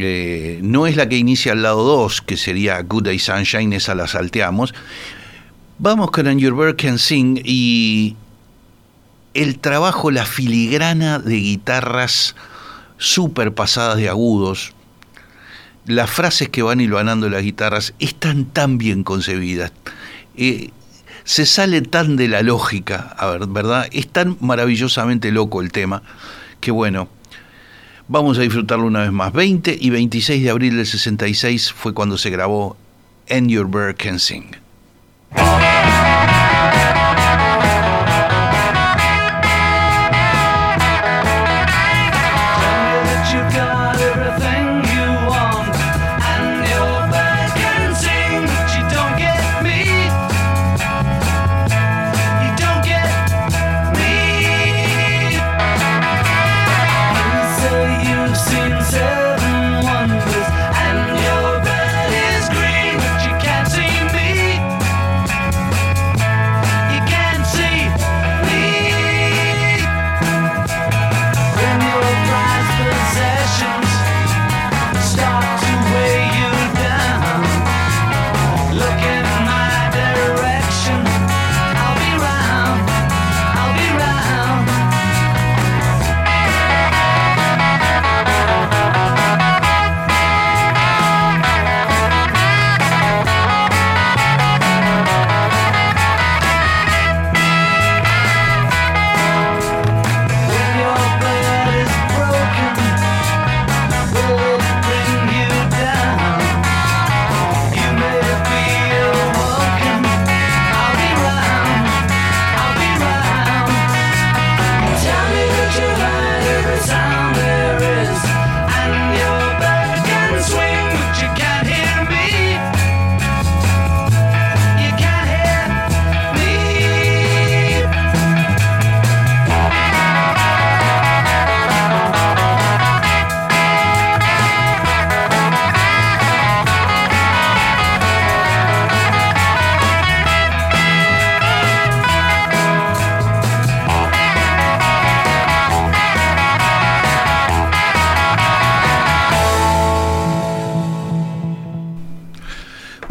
Eh, 0.01 0.59
no 0.63 0.87
es 0.87 0.95
la 0.95 1.09
que 1.09 1.17
inicia 1.17 1.51
al 1.51 1.61
lado 1.61 1.83
2, 1.83 2.21
que 2.21 2.37
sería 2.37 2.81
Good 2.81 3.03
Day 3.03 3.19
Sunshine, 3.19 3.73
esa 3.73 3.95
la 3.95 4.07
salteamos. 4.07 4.73
Vamos 5.77 6.09
con 6.11 6.25
And 6.25 6.39
Your 6.39 6.55
Bird 6.55 6.77
Can 6.77 6.97
Sing 6.97 7.41
y 7.43 8.15
el 9.33 9.59
trabajo, 9.59 10.09
la 10.09 10.25
filigrana 10.25 11.19
de 11.19 11.35
guitarras 11.35 12.35
súper 12.97 13.53
pasadas 13.53 13.97
de 13.97 14.07
agudos, 14.07 14.73
las 15.85 16.09
frases 16.09 16.47
que 16.47 16.61
van 16.61 16.79
hilvanando 16.79 17.29
las 17.29 17.43
guitarras 17.43 17.93
están 17.99 18.45
tan 18.45 18.77
bien 18.77 19.03
concebidas. 19.03 19.73
Eh, 20.37 20.69
se 21.25 21.45
sale 21.45 21.81
tan 21.81 22.15
de 22.15 22.29
la 22.29 22.41
lógica, 22.41 23.15
a 23.17 23.27
ver, 23.27 23.47
¿verdad? 23.47 23.87
Es 23.91 24.07
tan 24.07 24.37
maravillosamente 24.39 25.31
loco 25.33 25.61
el 25.61 25.73
tema 25.73 26.03
que 26.59 26.71
bueno, 26.71 27.09
vamos 28.09 28.37
a 28.37 28.41
disfrutarlo 28.41 28.85
una 28.85 29.01
vez 29.01 29.11
más. 29.13 29.31
20 29.31 29.77
y 29.79 29.89
26 29.89 30.43
de 30.43 30.49
abril 30.49 30.75
del 30.75 30.85
66 30.85 31.71
fue 31.71 31.93
cuando 31.93 32.17
se 32.17 32.29
grabó 32.29 32.75
And 33.29 33.49
Your 33.49 33.67
Bird 33.69 33.95
Can 33.95 34.19
Sing. 34.19 34.51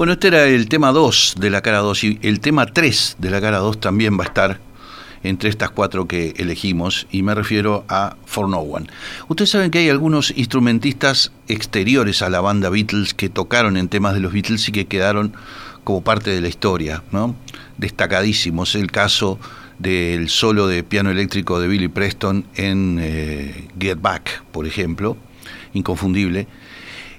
Bueno, 0.09 0.15
este 0.15 0.29
era 0.29 0.47
el 0.47 0.71
tema 0.71 0.91
2 0.91 1.35
de 1.39 1.51
la 1.51 1.61
cara 1.61 1.81
2 1.81 2.05
y 2.05 2.19
el 2.23 2.41
tema 2.41 2.65
3 2.65 3.17
de 3.19 3.29
la 3.29 3.43
cara 3.43 3.59
2 3.59 3.79
también 3.79 4.19
va 4.19 4.25
a 4.25 4.29
estar 4.29 4.59
entre 5.23 5.51
estas 5.51 5.69
cuatro 5.69 6.09
que 6.09 6.33
elegimos 6.39 7.07
y 7.11 7.23
me 7.23 7.35
refiero 7.35 7.85
a 7.91 8.17
For 8.25 8.49
No 8.49 8.61
One. 8.61 8.87
Ustedes 9.29 9.51
saben 9.51 9.71
que 9.71 9.81
hay 9.81 9.91
algunos 9.91 10.33
instrumentistas 10.35 11.31
exteriores 11.47 12.23
a 12.23 12.31
la 12.31 12.41
banda 12.41 12.71
Beatles 12.71 13.13
que 13.13 13.29
tocaron 13.29 13.77
en 13.77 13.89
temas 13.89 14.15
de 14.15 14.21
los 14.21 14.33
Beatles 14.33 14.67
y 14.71 14.73
que 14.73 14.87
quedaron 14.87 15.35
como 15.85 16.01
parte 16.01 16.31
de 16.31 16.41
la 16.41 16.49
historia, 16.49 17.03
¿no? 17.13 17.37
Destacadísimos. 17.77 18.77
El 18.77 18.91
caso 18.91 19.39
del 19.79 20.31
solo 20.31 20.69
de 20.69 20.85
piano 20.85 21.11
eléctrico 21.11 21.61
de 21.61 21.69
Billy 21.69 21.89
Preston 21.89 22.47
en 22.55 22.99
eh, 22.99 23.69
Get 23.79 24.01
Back, 24.01 24.43
por 24.53 24.67
ejemplo, 24.67 25.19
inconfundible 25.75 26.49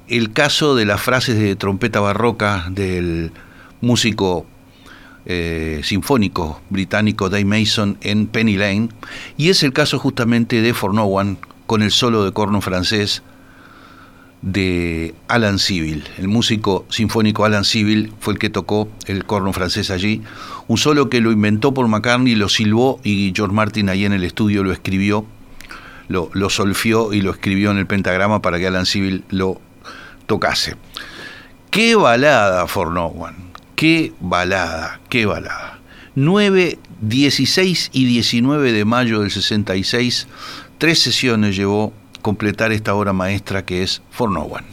el 0.10 0.34
caso 0.34 0.76
de 0.76 0.86
las 0.86 1.02
frases 1.02 1.38
de 1.38 1.56
trompeta 1.56 2.00
barroca 2.00 2.66
del 2.72 3.32
músico 3.82 4.46
eh, 5.26 5.82
sinfónico 5.84 6.62
británico 6.70 7.30
Dave 7.30 7.46
Mason 7.46 7.98
en 8.02 8.28
Penny 8.28 8.58
Lane, 8.58 8.90
y 9.38 9.50
es 9.50 9.62
el 9.64 9.72
caso 9.72 10.00
justamente 10.00 10.62
de 10.62 10.74
For 10.74 10.94
No 10.94 11.06
One 11.06 11.38
con 11.68 11.84
el 11.84 11.92
solo 11.92 12.26
de 12.26 12.32
corno 12.32 12.62
francés 12.62 13.22
de 14.42 15.14
Alan 15.28 15.60
Civil. 15.60 16.06
El 16.18 16.30
músico 16.30 16.86
sinfónico 16.90 17.46
Alan 17.46 17.66
Civil 17.66 18.14
fue 18.20 18.34
el 18.34 18.40
que 18.40 18.50
tocó 18.50 18.90
el 19.06 19.26
corno 19.26 19.54
francés 19.54 19.92
allí, 19.92 20.24
un 20.68 20.78
solo 20.78 21.10
que 21.10 21.22
lo 21.22 21.32
inventó 21.32 21.74
por 21.74 21.88
McCartney, 21.88 22.34
lo 22.36 22.50
silbó 22.50 23.00
y 23.04 23.32
George 23.36 23.54
Martin 23.54 23.90
ahí 23.90 24.06
en 24.06 24.14
el 24.14 24.24
estudio 24.24 24.64
lo 24.64 24.72
escribió, 24.72 25.26
lo, 26.08 26.32
lo 26.34 26.50
solfió 26.50 27.14
y 27.14 27.22
lo 27.22 27.30
escribió 27.30 27.70
en 27.70 27.78
el 27.78 27.86
pentagrama 27.86 28.42
para 28.42 28.58
que 28.58 28.66
Alan 28.66 28.88
Civil 28.88 29.24
lo 29.30 29.62
tocase. 30.30 30.78
Qué 31.72 31.96
balada 31.96 32.68
For 32.68 32.92
No 32.92 33.08
One. 33.08 33.36
Qué 33.76 34.14
balada, 34.22 35.02
qué 35.10 35.26
balada. 35.26 35.80
9, 36.16 36.78
16 37.02 37.90
y 37.94 38.06
19 38.06 38.72
de 38.72 38.86
mayo 38.86 39.22
del 39.22 39.32
66, 39.32 40.28
tres 40.78 41.00
sesiones 41.00 41.56
llevó 41.56 41.94
completar 42.22 42.72
esta 42.72 42.94
obra 42.94 43.14
maestra 43.14 43.66
que 43.66 43.84
es 43.84 44.02
For 44.12 44.30
No 44.30 44.42
One. 44.42 44.68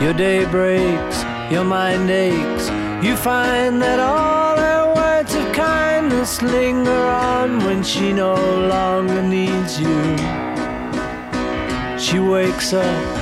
Your 0.00 0.14
day 0.14 0.44
breaks, 0.46 1.24
your 1.50 1.64
mind 1.64 2.10
aches. 2.10 2.70
You 3.02 3.16
find 3.16 3.80
that 3.82 3.98
all 3.98 4.56
her 4.56 4.94
words 4.94 5.34
of 5.34 5.52
kindness 5.52 6.40
linger 6.42 6.90
on 6.90 7.58
when 7.64 7.82
she 7.82 8.12
no 8.12 8.34
longer 8.34 9.22
needs 9.22 9.80
you. 9.80 10.16
She 11.98 12.18
wakes 12.18 12.72
up, 12.72 13.21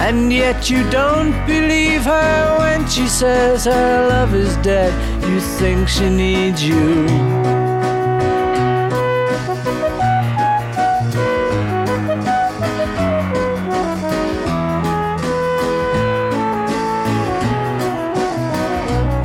and 0.00 0.32
yet 0.32 0.70
you 0.70 0.88
don't 0.90 1.34
believe 1.46 2.04
her 2.04 2.58
when 2.58 2.88
she 2.88 3.06
says 3.06 3.66
her 3.66 4.08
love 4.08 4.34
is 4.34 4.56
dead. 4.56 4.92
You 5.28 5.40
think 5.40 5.88
she 5.88 6.08
needs 6.08 6.64
you. 6.64 7.06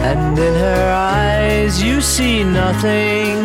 And 0.10 0.38
in 0.38 0.56
her 0.68 0.92
eyes 0.94 1.82
you 1.82 2.02
see 2.02 2.44
nothing. 2.44 3.36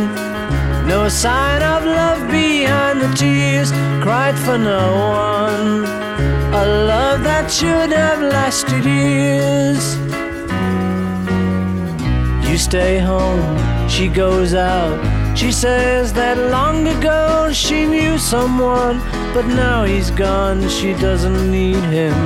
No 0.88 1.08
sign 1.08 1.62
of 1.62 1.84
love 1.84 2.28
behind 2.28 3.00
the 3.00 3.14
tears 3.14 3.70
cried 4.02 4.36
for 4.36 4.58
no 4.58 4.82
one. 5.28 6.09
A 6.60 6.66
love 6.66 7.22
that 7.24 7.50
should 7.50 7.90
have 7.90 8.20
lasted 8.20 8.84
years. 8.84 9.96
You 12.46 12.58
stay 12.58 12.98
home, 12.98 13.88
she 13.88 14.08
goes 14.08 14.52
out. 14.52 14.98
She 15.34 15.52
says 15.52 16.12
that 16.12 16.36
long 16.36 16.86
ago 16.86 17.50
she 17.50 17.86
knew 17.86 18.18
someone, 18.18 18.98
but 19.32 19.46
now 19.46 19.84
he's 19.84 20.10
gone, 20.10 20.68
she 20.68 20.92
doesn't 20.92 21.50
need 21.50 21.82
him. 21.96 22.18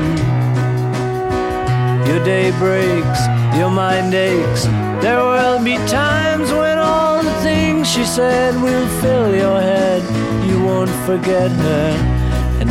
Your 2.08 2.18
day 2.24 2.50
breaks, 2.58 3.20
your 3.56 3.70
mind 3.70 4.14
aches. 4.14 4.64
There 5.00 5.22
will 5.22 5.62
be 5.62 5.76
times 5.86 6.50
when 6.50 6.78
all 6.78 7.22
the 7.22 7.36
things 7.44 7.88
she 7.88 8.04
said 8.04 8.60
will 8.60 8.88
fill 9.00 9.32
your 9.32 9.60
head. 9.60 10.02
You 10.50 10.60
won't 10.64 10.90
forget 11.06 11.52
her, 11.52 12.13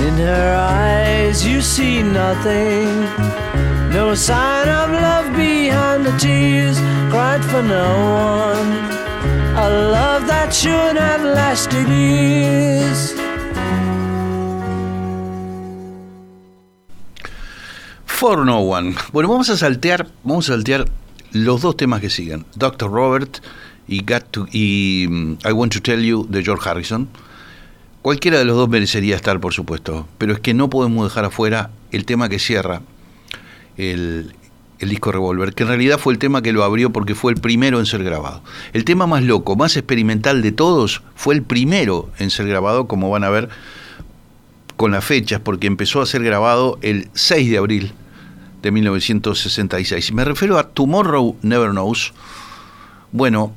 in 0.08 0.18
her 0.18 0.56
eyes 0.56 1.46
you 1.46 1.62
see 1.62 2.04
nothing. 2.04 2.88
No 3.94 4.16
sign 4.16 4.68
of 4.68 4.90
love 4.92 5.36
behind 5.36 6.06
the 6.06 6.16
tears 6.18 6.78
cried 7.10 7.44
for 7.46 7.64
no 7.64 7.88
one. 8.36 8.72
A 9.56 9.70
love 9.70 10.28
that 10.28 10.54
should 10.54 10.98
have 10.98 11.24
lasted 11.24 11.88
years. 11.88 13.14
For 18.24 18.46
No 18.46 18.62
One. 18.62 18.96
Bueno, 19.12 19.28
vamos 19.30 19.50
a 19.50 19.58
saltear, 19.58 20.08
vamos 20.24 20.50
a 20.50 20.54
saltear 20.54 20.86
los 21.34 21.62
dos 21.62 21.76
temas 21.76 22.00
que 22.00 22.10
siguen. 22.10 22.46
Dr. 22.56 22.90
Robert 22.90 23.42
y, 23.88 24.02
Got 24.06 24.32
to, 24.32 24.48
y 24.52 25.08
mm, 25.10 25.40
I 25.46 25.52
Want 25.52 25.74
to 25.74 25.82
Tell 25.82 26.02
You 26.02 26.26
de 26.30 26.42
George 26.42 26.64
Harrison. 26.66 27.10
Cualquiera 28.04 28.38
de 28.38 28.44
los 28.44 28.58
dos 28.58 28.68
merecería 28.68 29.16
estar, 29.16 29.40
por 29.40 29.54
supuesto, 29.54 30.06
pero 30.18 30.34
es 30.34 30.40
que 30.42 30.54
no 30.54 30.70
podemos 30.70 31.06
dejar 31.08 31.24
afuera 31.24 31.70
el 31.92 32.04
tema 32.04 32.28
que 32.28 32.38
cierra 32.38 32.82
el, 33.78 34.36
el 34.80 34.90
disco 34.90 35.14
Revolver, 35.14 35.54
que 35.54 35.64
en 35.64 35.70
realidad 35.70 35.98
fue 35.98 36.12
el 36.12 36.20
tema 36.20 36.42
que 36.42 36.52
lo 36.52 36.66
abrió 36.66 36.92
porque 36.92 37.16
fue 37.16 37.32
el 37.32 37.40
primero 37.40 37.80
en 37.80 37.86
ser 37.86 38.04
grabado. 38.04 38.44
El 38.74 38.84
tema 38.84 39.08
más 39.08 39.24
loco, 39.24 39.56
más 39.56 39.78
experimental 39.78 40.42
de 40.42 40.52
todos, 40.52 41.02
fue 41.16 41.34
el 41.34 41.44
primero 41.44 42.10
en 42.20 42.30
ser 42.30 42.46
grabado, 42.46 42.90
como 42.90 43.10
van 43.10 43.24
a 43.24 43.30
ver 43.30 43.48
con 44.76 44.92
las 44.92 45.06
fechas, 45.06 45.40
porque 45.40 45.68
empezó 45.68 46.02
a 46.02 46.06
ser 46.06 46.26
grabado 46.26 46.80
el 46.82 47.08
6 47.14 47.52
de 47.52 47.58
abril 47.58 47.94
de 48.62 48.72
1966. 48.72 50.12
Me 50.12 50.26
refiero 50.26 50.60
a 50.60 50.68
Tomorrow 50.68 51.38
Never 51.42 51.72
Knows. 51.72 52.12
Bueno, 53.14 53.54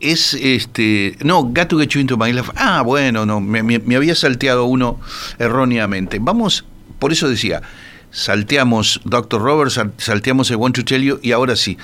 es 0.00 0.34
este. 0.34 1.16
No, 1.24 1.42
Got 1.44 1.68
to 1.68 1.78
Get 1.78 1.88
You 1.90 2.00
Into 2.00 2.16
My 2.16 2.32
Life. 2.32 2.50
Ah, 2.56 2.82
bueno, 2.82 3.26
no, 3.26 3.40
me, 3.40 3.96
había 3.96 4.14
salteado 4.14 4.64
uno 4.66 5.00
erróneamente. 5.38 6.18
Vamos, 6.20 6.64
por 6.98 7.12
eso 7.12 7.28
decía, 7.28 7.62
salteamos 8.10 9.00
Dr. 9.04 9.40
Roberts, 9.40 9.74
sal- 9.74 9.92
salteamos 9.98 10.50
el 10.50 10.56
Want 10.56 10.76
to 10.76 10.84
Tell 10.84 11.02
You 11.02 11.18
y 11.22 11.32
ahora 11.32 11.56
sí, 11.56 11.78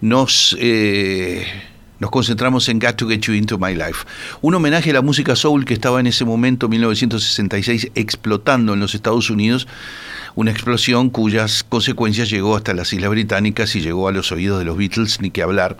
nos. 0.00 0.56
eh, 0.60 1.46
nos 2.00 2.12
concentramos 2.12 2.68
en 2.68 2.78
Got 2.78 2.94
to 2.94 3.08
Get 3.08 3.22
You 3.22 3.32
Into 3.32 3.58
My 3.58 3.74
Life. 3.74 4.04
Un 4.40 4.54
homenaje 4.54 4.90
a 4.90 4.92
la 4.92 5.02
música 5.02 5.34
soul 5.34 5.64
que 5.64 5.74
estaba 5.74 5.98
en 5.98 6.06
ese 6.06 6.24
momento, 6.24 6.68
1966, 6.68 7.90
explotando 7.96 8.74
en 8.74 8.78
los 8.78 8.94
Estados 8.94 9.30
Unidos, 9.30 9.66
una 10.36 10.52
explosión 10.52 11.10
cuyas 11.10 11.64
consecuencias 11.68 12.30
llegó 12.30 12.54
hasta 12.54 12.72
las 12.72 12.92
Islas 12.92 13.10
Británicas 13.10 13.74
y 13.74 13.80
llegó 13.80 14.06
a 14.06 14.12
los 14.12 14.30
oídos 14.30 14.60
de 14.60 14.64
los 14.64 14.76
Beatles, 14.76 15.20
ni 15.20 15.32
que 15.32 15.42
hablar. 15.42 15.76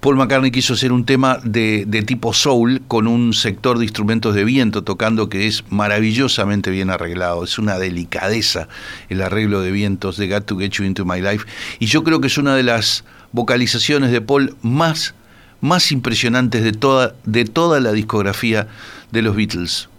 Paul 0.00 0.16
McCartney 0.16 0.50
quiso 0.50 0.72
hacer 0.72 0.92
un 0.92 1.04
tema 1.04 1.40
de, 1.44 1.84
de 1.86 2.02
tipo 2.02 2.32
soul 2.32 2.80
con 2.88 3.06
un 3.06 3.34
sector 3.34 3.78
de 3.78 3.84
instrumentos 3.84 4.34
de 4.34 4.44
viento 4.44 4.82
tocando 4.82 5.28
que 5.28 5.46
es 5.46 5.62
maravillosamente 5.68 6.70
bien 6.70 6.88
arreglado. 6.88 7.44
Es 7.44 7.58
una 7.58 7.78
delicadeza 7.78 8.66
el 9.10 9.20
arreglo 9.20 9.60
de 9.60 9.70
vientos 9.70 10.16
de 10.16 10.26
Got 10.26 10.46
to 10.46 10.56
Get 10.56 10.70
You 10.70 10.84
Into 10.84 11.04
My 11.04 11.20
Life. 11.20 11.44
Y 11.80 11.86
yo 11.86 12.02
creo 12.02 12.22
que 12.22 12.28
es 12.28 12.38
una 12.38 12.54
de 12.54 12.62
las 12.62 13.04
vocalizaciones 13.32 14.10
de 14.10 14.22
Paul 14.22 14.56
más, 14.62 15.14
más 15.60 15.92
impresionantes 15.92 16.64
de 16.64 16.72
toda, 16.72 17.14
de 17.24 17.44
toda 17.44 17.78
la 17.80 17.92
discografía 17.92 18.68
de 19.12 19.20
los 19.20 19.36
Beatles. 19.36 19.89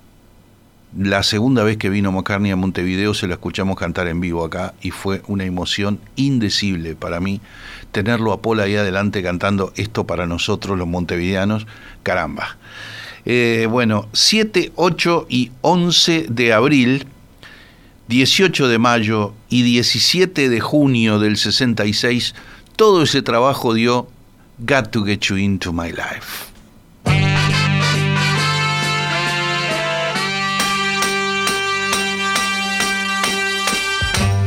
La 0.98 1.24
segunda 1.24 1.64
vez 1.64 1.78
que 1.78 1.90
vino 1.90 2.12
McCartney 2.12 2.52
a 2.52 2.58
Montevideo 2.58 3.14
se 3.14 3.26
lo 3.26 3.34
escuchamos 3.34 3.78
cantar 3.78 4.08
en 4.08 4.20
vivo 4.20 4.44
acá 4.44 4.74
y 4.82 4.92
fue 4.92 5.22
una 5.28 5.46
emoción 5.46 6.02
indecible 6.18 6.96
para 6.96 7.22
mí 7.22 7.40
tenerlo 7.94 8.34
a 8.34 8.42
Paul 8.42 8.60
ahí 8.60 8.76
adelante 8.76 9.24
cantando 9.24 9.72
esto 9.78 10.06
para 10.06 10.28
nosotros 10.28 10.78
los 10.78 10.90
montevideanos. 10.90 11.66
Caramba. 12.04 12.58
Eh, 13.24 13.68
bueno, 13.70 14.10
7, 14.12 14.74
8 14.76 15.28
y 15.30 15.52
11 15.62 16.26
de 16.30 16.52
abril, 16.52 17.08
18 18.10 18.68
de 18.68 18.78
mayo 18.78 19.34
y 19.48 19.62
17 19.62 20.50
de 20.50 20.60
junio 20.60 21.20
del 21.20 21.38
66, 21.38 22.36
todo 22.76 23.04
ese 23.04 23.22
trabajo 23.22 23.74
dio 23.74 24.10
Got 24.58 24.92
to 24.92 25.06
Get 25.06 25.22
You 25.22 25.38
Into 25.38 25.72
My 25.72 25.90
Life. 25.90 26.51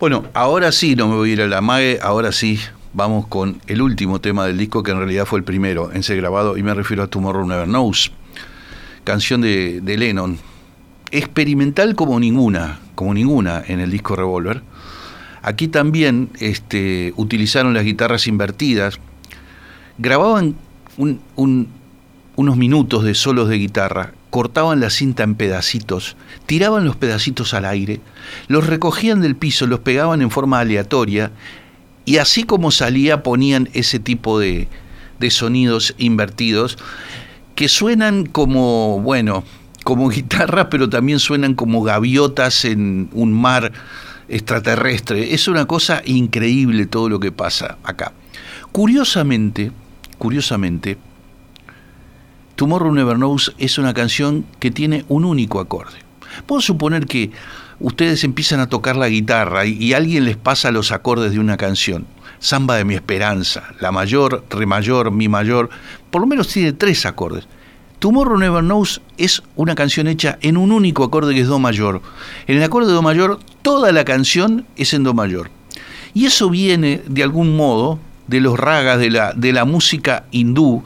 Bueno, 0.00 0.24
ahora 0.32 0.72
sí, 0.72 0.96
no 0.96 1.08
me 1.08 1.16
voy 1.16 1.30
a 1.30 1.32
ir 1.34 1.42
a 1.42 1.46
la 1.46 1.60
ahora 2.02 2.32
sí, 2.32 2.58
vamos 2.94 3.26
con 3.26 3.60
el 3.66 3.82
último 3.82 4.18
tema 4.18 4.46
del 4.46 4.56
disco 4.56 4.82
que 4.82 4.92
en 4.92 4.96
realidad 4.96 5.26
fue 5.26 5.38
el 5.38 5.44
primero 5.44 5.92
en 5.92 6.02
ser 6.02 6.16
grabado 6.16 6.56
y 6.56 6.62
me 6.62 6.72
refiero 6.72 7.02
a 7.02 7.06
Tomorrow 7.06 7.46
Never 7.46 7.66
Knows, 7.66 8.10
canción 9.04 9.42
de, 9.42 9.82
Lennon, 9.98 10.38
experimental 11.10 11.94
como 11.96 12.18
ninguna, 12.18 12.80
como 12.94 13.12
ninguna 13.12 13.62
en 13.66 13.80
el 13.80 13.90
disco 13.90 14.16
Revolver. 14.16 14.62
Aquí 15.42 15.68
también 15.68 16.30
este, 16.40 17.12
utilizaron 17.16 17.74
las 17.74 17.84
guitarras 17.84 18.26
invertidas, 18.26 18.98
grababan 19.98 20.56
un- 20.96 21.68
unos 22.36 22.56
minutos 22.56 23.04
de 23.04 23.14
solos 23.14 23.50
de 23.50 23.56
guitarra, 23.58 24.14
cortaban 24.30 24.80
la 24.80 24.90
cinta 24.90 25.22
en 25.24 25.34
pedacitos, 25.34 26.16
tiraban 26.46 26.84
los 26.84 26.96
pedacitos 26.96 27.52
al 27.52 27.64
aire, 27.64 28.00
los 28.48 28.66
recogían 28.66 29.20
del 29.20 29.36
piso, 29.36 29.66
los 29.66 29.80
pegaban 29.80 30.22
en 30.22 30.30
forma 30.30 30.60
aleatoria 30.60 31.32
y 32.04 32.18
así 32.18 32.44
como 32.44 32.70
salía 32.70 33.22
ponían 33.22 33.68
ese 33.72 33.98
tipo 33.98 34.38
de, 34.38 34.68
de 35.18 35.30
sonidos 35.30 35.94
invertidos 35.98 36.78
que 37.54 37.68
suenan 37.68 38.24
como, 38.26 39.00
bueno, 39.00 39.44
como 39.84 40.08
guitarra, 40.10 40.70
pero 40.70 40.88
también 40.88 41.18
suenan 41.18 41.54
como 41.54 41.82
gaviotas 41.82 42.64
en 42.64 43.10
un 43.12 43.32
mar 43.32 43.72
extraterrestre. 44.28 45.34
Es 45.34 45.48
una 45.48 45.66
cosa 45.66 46.02
increíble 46.04 46.86
todo 46.86 47.08
lo 47.08 47.20
que 47.20 47.32
pasa 47.32 47.78
acá. 47.82 48.12
Curiosamente, 48.72 49.72
curiosamente, 50.18 50.96
Tomorrow 52.60 52.92
Never 52.92 53.16
Knows 53.16 53.54
es 53.56 53.78
una 53.78 53.94
canción 53.94 54.44
que 54.58 54.70
tiene 54.70 55.06
un 55.08 55.24
único 55.24 55.60
acorde. 55.60 55.96
Puedo 56.44 56.60
suponer 56.60 57.06
que 57.06 57.30
ustedes 57.78 58.22
empiezan 58.22 58.60
a 58.60 58.68
tocar 58.68 58.96
la 58.96 59.08
guitarra 59.08 59.64
y, 59.64 59.94
alguien 59.94 60.26
les 60.26 60.36
pasa 60.36 60.70
los 60.70 60.92
acordes 60.92 61.32
de 61.32 61.38
una 61.38 61.56
canción. 61.56 62.06
Samba 62.38 62.76
de 62.76 62.84
mi 62.84 62.92
esperanza, 62.92 63.72
la 63.80 63.92
mayor, 63.92 64.44
re 64.50 64.66
mayor, 64.66 65.10
mi 65.10 65.26
mayor, 65.26 65.70
por 66.10 66.20
lo 66.20 66.26
menos 66.26 66.48
tiene 66.48 66.74
tres 66.74 67.06
acordes. 67.06 67.48
Tomorrow 67.98 68.36
Never 68.36 68.62
Knows 68.62 69.00
es 69.16 69.42
una 69.56 69.74
canción 69.74 70.06
hecha 70.06 70.38
en 70.42 70.58
un 70.58 70.70
único 70.70 71.02
acorde 71.02 71.32
que 71.32 71.40
es 71.40 71.48
Do 71.48 71.58
mayor. 71.58 72.02
En 72.46 72.58
el 72.58 72.62
acorde 72.62 72.88
de 72.88 72.92
Do 72.92 73.00
mayor, 73.00 73.40
toda 73.62 73.90
la 73.90 74.04
canción 74.04 74.66
es 74.76 74.92
en 74.92 75.02
Do 75.02 75.14
mayor. 75.14 75.50
Y 76.12 76.26
eso 76.26 76.50
viene, 76.50 77.00
de 77.06 77.22
algún 77.22 77.56
modo, 77.56 77.98
de 78.26 78.40
los 78.40 78.60
ragas 78.60 78.98
de 78.98 79.08
la, 79.08 79.32
de 79.32 79.54
la 79.54 79.64
música 79.64 80.26
hindú, 80.30 80.84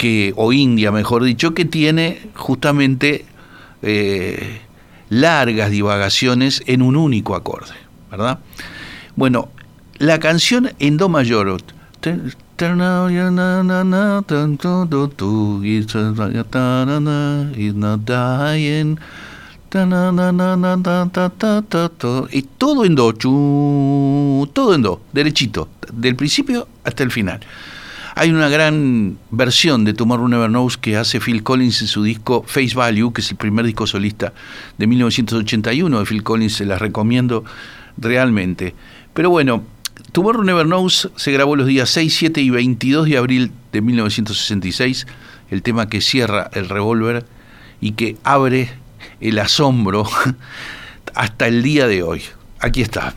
que, 0.00 0.32
o 0.34 0.50
india, 0.50 0.90
mejor 0.90 1.22
dicho, 1.24 1.52
que 1.52 1.66
tiene 1.66 2.22
justamente 2.34 3.26
eh, 3.82 4.62
largas 5.10 5.70
divagaciones 5.70 6.62
en 6.64 6.80
un 6.80 6.96
único 6.96 7.34
acorde, 7.34 7.74
¿verdad? 8.10 8.38
Bueno, 9.14 9.50
la 9.98 10.18
canción 10.18 10.70
en 10.78 10.96
Do 10.96 11.10
mayor. 11.10 11.60
Y 22.32 22.42
todo 22.56 22.86
en 22.86 22.94
do, 22.94 23.12
todo 23.12 24.74
en 24.74 24.82
do, 24.82 25.02
derechito, 25.12 25.68
del 25.92 26.16
principio 26.16 26.68
hasta 26.84 27.02
el 27.02 27.10
final. 27.10 27.40
Hay 28.20 28.32
una 28.32 28.50
gran 28.50 29.16
versión 29.30 29.86
de 29.86 29.94
Tomorrow 29.94 30.28
Never 30.28 30.50
Knows 30.50 30.76
que 30.76 30.98
hace 30.98 31.20
Phil 31.20 31.42
Collins 31.42 31.80
en 31.80 31.88
su 31.88 32.02
disco 32.02 32.44
Face 32.46 32.74
Value, 32.74 33.14
que 33.14 33.22
es 33.22 33.30
el 33.30 33.38
primer 33.38 33.64
disco 33.64 33.86
solista 33.86 34.34
de 34.76 34.86
1981 34.86 35.98
de 35.98 36.04
Phil 36.04 36.22
Collins, 36.22 36.52
se 36.52 36.66
las 36.66 36.82
recomiendo 36.82 37.46
realmente. 37.96 38.74
Pero 39.14 39.30
bueno, 39.30 39.64
Tomorrow 40.12 40.44
Never 40.44 40.66
Knows 40.66 41.10
se 41.16 41.32
grabó 41.32 41.56
los 41.56 41.66
días 41.66 41.88
6, 41.88 42.14
7 42.14 42.42
y 42.42 42.50
22 42.50 43.06
de 43.06 43.16
abril 43.16 43.52
de 43.72 43.80
1966, 43.80 45.06
el 45.50 45.62
tema 45.62 45.88
que 45.88 46.02
cierra 46.02 46.50
el 46.52 46.68
revólver 46.68 47.24
y 47.80 47.92
que 47.92 48.18
abre 48.22 48.68
el 49.22 49.38
asombro 49.38 50.06
hasta 51.14 51.48
el 51.48 51.62
día 51.62 51.86
de 51.86 52.02
hoy. 52.02 52.20
Aquí 52.58 52.82
está. 52.82 53.14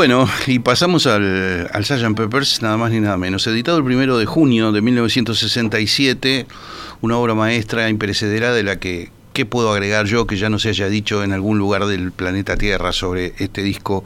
Bueno, 0.00 0.26
y 0.46 0.60
pasamos 0.60 1.06
al, 1.06 1.68
al. 1.74 2.14
Peppers, 2.14 2.62
nada 2.62 2.78
más 2.78 2.90
ni 2.90 3.00
nada 3.00 3.18
menos. 3.18 3.46
Editado 3.46 3.76
el 3.76 3.84
primero 3.84 4.16
de 4.16 4.24
junio 4.24 4.72
de 4.72 4.80
1967, 4.80 6.46
una 7.02 7.18
obra 7.18 7.34
maestra 7.34 7.86
imperecedera 7.90 8.54
de 8.54 8.62
la 8.62 8.80
que, 8.80 9.10
¿qué 9.34 9.44
puedo 9.44 9.70
agregar 9.70 10.06
yo 10.06 10.26
que 10.26 10.38
ya 10.38 10.48
no 10.48 10.58
se 10.58 10.70
haya 10.70 10.88
dicho 10.88 11.22
en 11.22 11.34
algún 11.34 11.58
lugar 11.58 11.84
del 11.84 12.12
planeta 12.12 12.56
Tierra 12.56 12.92
sobre 12.92 13.34
este 13.40 13.62
disco 13.62 14.02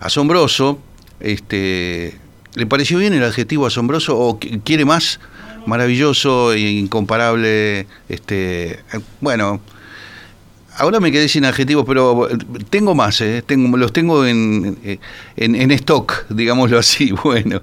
asombroso? 0.00 0.80
Este, 1.20 2.16
¿Le 2.54 2.66
pareció 2.66 2.96
bien 2.96 3.12
el 3.12 3.22
adjetivo 3.22 3.66
asombroso 3.66 4.18
o 4.18 4.40
qu- 4.40 4.62
quiere 4.64 4.86
más? 4.86 5.20
Maravilloso, 5.66 6.56
incomparable, 6.56 7.86
este, 8.08 8.80
bueno, 9.20 9.60
Ahora 10.80 10.98
me 11.00 11.12
quedé 11.12 11.28
sin 11.28 11.44
adjetivos, 11.44 11.84
pero 11.86 12.26
tengo 12.70 12.94
más, 12.94 13.20
¿eh? 13.20 13.42
tengo, 13.46 13.76
los 13.76 13.92
tengo 13.92 14.24
en, 14.26 14.78
en, 15.36 15.54
en 15.54 15.70
stock, 15.72 16.24
digámoslo 16.30 16.78
así. 16.78 17.12
Bueno, 17.24 17.60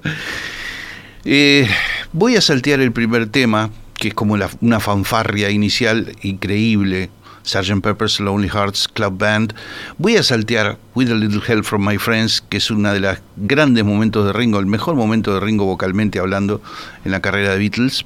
Eh, 1.24 1.68
voy 2.12 2.36
a 2.36 2.40
saltear 2.40 2.80
el 2.80 2.92
primer 2.92 3.26
tema, 3.28 3.70
que 3.94 4.08
es 4.08 4.14
como 4.14 4.36
la- 4.36 4.48
una 4.60 4.80
fanfarria 4.80 5.50
inicial 5.50 6.14
increíble, 6.22 7.10
Sgt. 7.44 7.80
Pepper's 7.82 8.20
Lonely 8.20 8.48
Hearts 8.48 8.88
Club 8.88 9.18
Band. 9.18 9.54
Voy 9.98 10.16
a 10.16 10.22
saltear 10.22 10.78
With 10.94 11.10
a 11.10 11.14
Little 11.14 11.40
Help 11.46 11.64
from 11.64 11.86
My 11.86 11.98
Friends, 11.98 12.42
que 12.48 12.58
es 12.58 12.70
uno 12.70 12.92
de 12.92 13.00
los 13.00 13.18
grandes 13.36 13.84
momentos 13.84 14.26
de 14.26 14.32
Ringo, 14.32 14.58
el 14.58 14.66
mejor 14.66 14.94
momento 14.94 15.34
de 15.34 15.40
Ringo 15.40 15.64
vocalmente 15.64 16.18
hablando 16.18 16.60
en 17.04 17.10
la 17.12 17.20
carrera 17.20 17.52
de 17.52 17.58
Beatles. 17.58 18.04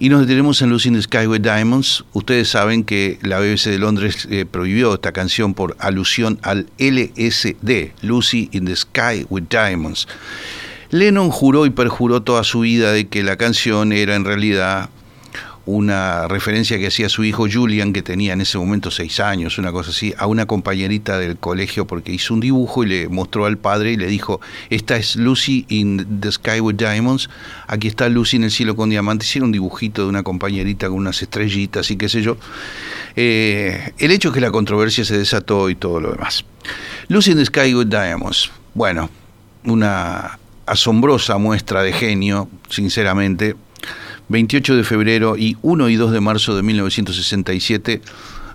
Y 0.00 0.10
nos 0.10 0.20
detenemos 0.20 0.62
en 0.62 0.70
Lucy 0.70 0.90
in 0.90 0.94
the 0.94 1.02
Sky 1.02 1.26
with 1.26 1.40
Diamonds. 1.40 2.04
Ustedes 2.12 2.48
saben 2.50 2.84
que 2.84 3.18
la 3.22 3.40
BBC 3.40 3.70
de 3.70 3.78
Londres 3.78 4.28
eh, 4.30 4.44
prohibió 4.48 4.94
esta 4.94 5.10
canción 5.10 5.54
por 5.54 5.76
alusión 5.80 6.38
al 6.42 6.68
LSD, 6.78 7.94
Lucy 8.02 8.48
in 8.52 8.66
the 8.66 8.76
Sky 8.76 9.26
with 9.28 9.44
Diamonds. 9.50 10.06
Lennon 10.90 11.30
juró 11.30 11.66
y 11.66 11.70
perjuró 11.70 12.22
toda 12.22 12.44
su 12.44 12.60
vida 12.60 12.92
de 12.92 13.08
que 13.08 13.24
la 13.24 13.36
canción 13.36 13.92
era 13.92 14.14
en 14.14 14.24
realidad 14.24 14.88
una 15.68 16.26
referencia 16.28 16.78
que 16.78 16.86
hacía 16.86 17.10
su 17.10 17.24
hijo 17.24 17.46
Julian, 17.50 17.92
que 17.92 18.00
tenía 18.00 18.32
en 18.32 18.40
ese 18.40 18.56
momento 18.56 18.90
seis 18.90 19.20
años, 19.20 19.58
una 19.58 19.70
cosa 19.70 19.90
así, 19.90 20.14
a 20.16 20.26
una 20.26 20.46
compañerita 20.46 21.18
del 21.18 21.36
colegio 21.36 21.86
porque 21.86 22.10
hizo 22.10 22.32
un 22.32 22.40
dibujo 22.40 22.84
y 22.84 22.86
le 22.86 23.08
mostró 23.10 23.44
al 23.44 23.58
padre 23.58 23.92
y 23.92 23.96
le 23.98 24.06
dijo, 24.06 24.40
esta 24.70 24.96
es 24.96 25.16
Lucy 25.16 25.66
in 25.68 26.20
the 26.20 26.32
Sky 26.32 26.60
with 26.60 26.76
Diamonds, 26.76 27.28
aquí 27.66 27.86
está 27.86 28.08
Lucy 28.08 28.38
en 28.38 28.44
el 28.44 28.50
cielo 28.50 28.76
con 28.76 28.88
diamantes, 28.88 29.36
era 29.36 29.44
un 29.44 29.52
dibujito 29.52 30.04
de 30.04 30.08
una 30.08 30.22
compañerita 30.22 30.88
con 30.88 30.96
unas 30.96 31.20
estrellitas 31.20 31.90
y 31.90 31.98
qué 31.98 32.08
sé 32.08 32.22
yo. 32.22 32.38
Eh, 33.14 33.92
el 33.98 34.10
hecho 34.10 34.28
es 34.28 34.34
que 34.34 34.40
la 34.40 34.50
controversia 34.50 35.04
se 35.04 35.18
desató 35.18 35.68
y 35.68 35.74
todo 35.74 36.00
lo 36.00 36.12
demás. 36.12 36.46
Lucy 37.08 37.32
in 37.32 37.36
the 37.36 37.44
Sky 37.44 37.74
with 37.74 37.88
Diamonds, 37.88 38.50
bueno, 38.72 39.10
una 39.64 40.38
asombrosa 40.64 41.36
muestra 41.36 41.82
de 41.82 41.92
genio, 41.92 42.48
sinceramente. 42.70 43.54
28 44.28 44.76
de 44.76 44.84
febrero 44.84 45.36
y 45.36 45.56
1 45.62 45.88
y 45.88 45.96
2 45.96 46.12
de 46.12 46.20
marzo 46.20 46.54
de 46.56 46.62
1967 46.62 48.02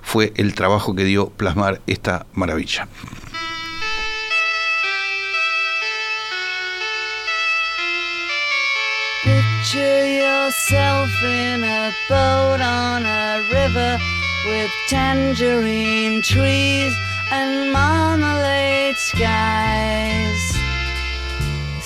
fue 0.02 0.34
el 0.36 0.54
trabajo 0.54 0.96
que 0.96 1.04
dio 1.04 1.30
plasmar 1.30 1.82
esta 1.88 2.26
maravilla. 2.34 2.88
Picture 9.24 10.18
yourself 10.20 11.10
in 11.24 11.64
a 11.64 11.92
boat 12.10 12.60
on 12.60 13.06
a 13.06 13.42
river 13.50 13.98
with 14.46 14.70
tangerine 14.90 16.22
trees 16.22 16.94
and 17.32 17.72
marmalade 17.72 18.98
skies. 18.98 20.53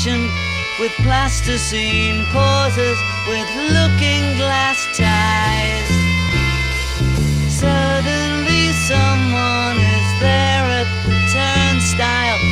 Station 0.00 0.30
with 0.78 0.92
plasticine 1.02 2.24
pauses 2.32 2.98
with 3.28 3.46
looking 3.56 4.22
glass 4.38 4.86
ties. 4.96 5.88
Suddenly 7.52 8.72
someone 8.88 9.76
is 9.76 10.20
there 10.20 10.64
at 10.80 10.88
the 11.04 11.18
turnstile. 11.32 12.49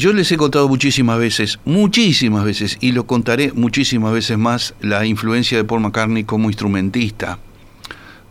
Yo 0.00 0.14
les 0.14 0.32
he 0.32 0.38
contado 0.38 0.66
muchísimas 0.66 1.18
veces, 1.18 1.60
muchísimas 1.66 2.42
veces, 2.42 2.78
y 2.80 2.92
lo 2.92 3.04
contaré 3.04 3.52
muchísimas 3.52 4.14
veces 4.14 4.38
más, 4.38 4.74
la 4.80 5.04
influencia 5.04 5.58
de 5.58 5.64
Paul 5.64 5.82
McCartney 5.82 6.24
como 6.24 6.48
instrumentista. 6.48 7.38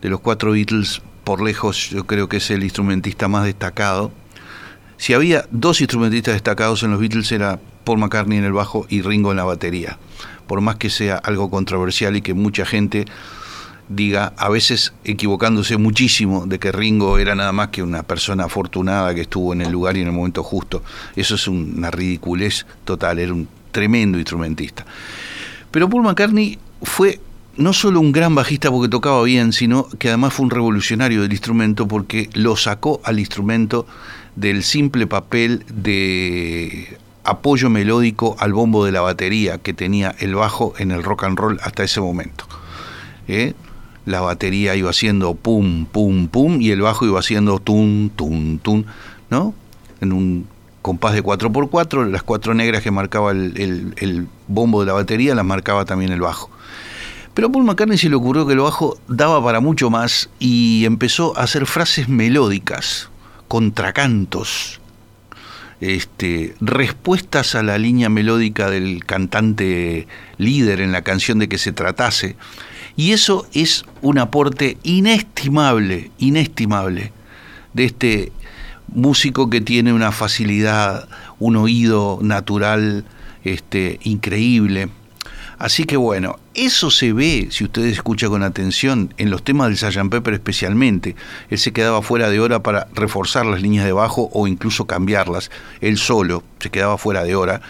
De 0.02 0.08
los 0.08 0.18
cuatro 0.18 0.50
Beatles, 0.50 1.00
por 1.22 1.40
lejos, 1.40 1.90
yo 1.90 2.08
creo 2.08 2.28
que 2.28 2.38
es 2.38 2.50
el 2.50 2.64
instrumentista 2.64 3.28
más 3.28 3.44
destacado. 3.44 4.10
Si 4.96 5.14
había 5.14 5.46
dos 5.52 5.80
instrumentistas 5.80 6.34
destacados 6.34 6.82
en 6.82 6.90
los 6.90 6.98
Beatles 6.98 7.30
era 7.30 7.60
Paul 7.84 8.00
McCartney 8.00 8.38
en 8.38 8.44
el 8.46 8.52
bajo 8.52 8.86
y 8.88 9.02
Ringo 9.02 9.30
en 9.30 9.36
la 9.36 9.44
batería. 9.44 9.96
Por 10.48 10.62
más 10.62 10.74
que 10.74 10.90
sea 10.90 11.18
algo 11.18 11.50
controversial 11.50 12.16
y 12.16 12.20
que 12.20 12.34
mucha 12.34 12.66
gente 12.66 13.04
diga, 13.90 14.32
a 14.36 14.48
veces 14.48 14.94
equivocándose 15.04 15.76
muchísimo, 15.76 16.46
de 16.46 16.58
que 16.58 16.72
Ringo 16.72 17.18
era 17.18 17.34
nada 17.34 17.52
más 17.52 17.68
que 17.68 17.82
una 17.82 18.04
persona 18.04 18.44
afortunada 18.44 19.14
que 19.14 19.22
estuvo 19.22 19.52
en 19.52 19.60
el 19.62 19.70
lugar 19.70 19.96
y 19.96 20.00
en 20.00 20.06
el 20.06 20.12
momento 20.12 20.42
justo. 20.42 20.82
Eso 21.16 21.34
es 21.34 21.48
una 21.48 21.90
ridiculez 21.90 22.66
total, 22.84 23.18
era 23.18 23.34
un 23.34 23.48
tremendo 23.72 24.16
instrumentista. 24.16 24.86
Pero 25.70 25.90
Paul 25.90 26.04
McCartney 26.04 26.58
fue 26.82 27.20
no 27.56 27.72
solo 27.72 28.00
un 28.00 28.12
gran 28.12 28.34
bajista 28.34 28.70
porque 28.70 28.88
tocaba 28.88 29.22
bien, 29.24 29.52
sino 29.52 29.88
que 29.98 30.08
además 30.08 30.34
fue 30.34 30.44
un 30.44 30.50
revolucionario 30.50 31.22
del 31.22 31.32
instrumento 31.32 31.86
porque 31.88 32.30
lo 32.32 32.56
sacó 32.56 33.00
al 33.04 33.18
instrumento 33.18 33.86
del 34.36 34.62
simple 34.62 35.08
papel 35.08 35.64
de 35.68 36.96
apoyo 37.24 37.68
melódico 37.70 38.36
al 38.38 38.52
bombo 38.52 38.84
de 38.84 38.92
la 38.92 39.00
batería 39.00 39.58
que 39.58 39.74
tenía 39.74 40.14
el 40.20 40.36
bajo 40.36 40.74
en 40.78 40.92
el 40.92 41.02
rock 41.02 41.24
and 41.24 41.38
roll 41.38 41.58
hasta 41.62 41.82
ese 41.82 42.00
momento. 42.00 42.46
¿Eh? 43.28 43.54
La 44.10 44.20
batería 44.20 44.76
iba 44.76 44.90
haciendo 44.90 45.34
pum, 45.34 45.86
pum, 45.86 46.28
pum 46.28 46.60
y 46.60 46.70
el 46.70 46.82
bajo 46.82 47.06
iba 47.06 47.18
haciendo 47.18 47.58
tum, 47.58 48.10
tum, 48.10 48.58
tum, 48.58 48.84
¿no? 49.30 49.54
En 50.00 50.12
un 50.12 50.46
compás 50.82 51.14
de 51.14 51.22
4x4, 51.22 52.10
las 52.10 52.22
cuatro 52.22 52.54
negras 52.54 52.82
que 52.82 52.90
marcaba 52.90 53.32
el, 53.32 53.94
el 53.96 54.26
bombo 54.48 54.80
de 54.80 54.86
la 54.86 54.94
batería 54.94 55.34
las 55.34 55.44
marcaba 55.44 55.84
también 55.84 56.12
el 56.12 56.20
bajo. 56.20 56.50
Pero 57.34 57.48
a 57.48 57.52
Paul 57.52 57.64
McCartney 57.64 57.96
se 57.96 58.08
le 58.08 58.16
ocurrió 58.16 58.46
que 58.46 58.54
el 58.54 58.60
bajo 58.60 58.98
daba 59.08 59.42
para 59.42 59.60
mucho 59.60 59.88
más 59.88 60.28
y 60.38 60.84
empezó 60.84 61.36
a 61.38 61.44
hacer 61.44 61.66
frases 61.66 62.08
melódicas, 62.08 63.08
contracantos, 63.46 64.80
este, 65.80 66.54
respuestas 66.60 67.54
a 67.54 67.62
la 67.62 67.78
línea 67.78 68.08
melódica 68.08 68.68
del 68.68 69.04
cantante 69.04 70.06
líder 70.38 70.80
en 70.80 70.92
la 70.92 71.02
canción 71.02 71.38
de 71.38 71.48
que 71.48 71.58
se 71.58 71.72
tratase. 71.72 72.36
Y 72.96 73.12
eso 73.12 73.46
es 73.52 73.84
un 74.02 74.18
aporte 74.18 74.78
inestimable, 74.82 76.10
inestimable, 76.18 77.12
de 77.72 77.84
este 77.84 78.32
músico 78.88 79.48
que 79.48 79.60
tiene 79.60 79.92
una 79.92 80.12
facilidad, 80.12 81.08
un 81.38 81.56
oído 81.56 82.18
natural 82.22 83.04
este, 83.44 84.00
increíble 84.02 84.90
Así 85.60 85.84
que 85.84 85.98
bueno, 85.98 86.38
eso 86.54 86.90
se 86.90 87.12
ve, 87.12 87.48
si 87.50 87.64
ustedes 87.64 87.92
escuchan 87.92 88.30
con 88.30 88.42
atención, 88.42 89.12
en 89.18 89.28
los 89.28 89.44
temas 89.44 89.68
del 89.68 89.76
Sgt. 89.76 90.08
Pepper 90.10 90.32
especialmente. 90.32 91.16
Él 91.50 91.58
se 91.58 91.74
quedaba 91.74 92.00
fuera 92.00 92.30
de 92.30 92.40
hora 92.40 92.62
para 92.62 92.88
reforzar 92.94 93.44
las 93.44 93.60
líneas 93.60 93.84
de 93.84 93.92
bajo 93.92 94.30
o 94.32 94.46
incluso 94.46 94.86
cambiarlas. 94.86 95.50
Él 95.82 95.98
solo 95.98 96.42
se 96.60 96.70
quedaba 96.70 96.96
fuera 96.96 97.24
de 97.24 97.34
hora. 97.34 97.60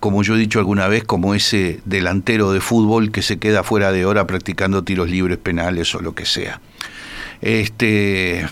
Como 0.00 0.22
yo 0.22 0.36
he 0.36 0.38
dicho 0.38 0.58
alguna 0.58 0.86
vez, 0.86 1.04
como 1.04 1.34
ese 1.34 1.80
delantero 1.84 2.52
de 2.52 2.60
fútbol 2.60 3.10
que 3.10 3.22
se 3.22 3.38
queda 3.38 3.64
fuera 3.64 3.90
de 3.90 4.04
hora 4.04 4.26
practicando 4.26 4.84
tiros 4.84 5.10
libres 5.10 5.38
penales 5.38 5.94
o 5.94 6.00
lo 6.00 6.14
que 6.14 6.24
sea. 6.24 6.60
Este 7.40 8.46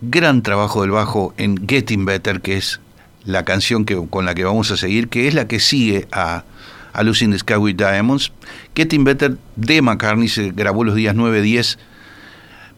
gran 0.00 0.42
trabajo 0.42 0.82
del 0.82 0.90
bajo 0.90 1.34
en 1.38 1.66
Getting 1.66 2.04
Better, 2.04 2.40
que 2.40 2.56
es 2.56 2.80
la 3.24 3.44
canción 3.44 3.84
que, 3.84 4.00
con 4.08 4.24
la 4.24 4.34
que 4.34 4.44
vamos 4.44 4.70
a 4.70 4.76
seguir, 4.76 5.08
que 5.08 5.28
es 5.28 5.34
la 5.34 5.48
que 5.48 5.60
sigue 5.60 6.06
a 6.12 6.44
a 6.92 7.04
the 7.04 7.38
Sky 7.38 7.56
with 7.56 7.76
Diamonds. 7.76 8.32
Getting 8.74 9.04
Better 9.04 9.36
de 9.56 9.82
McCartney 9.82 10.28
se 10.28 10.50
grabó 10.50 10.84
los 10.84 10.94
días 10.94 11.14
9, 11.14 11.42
10, 11.42 11.78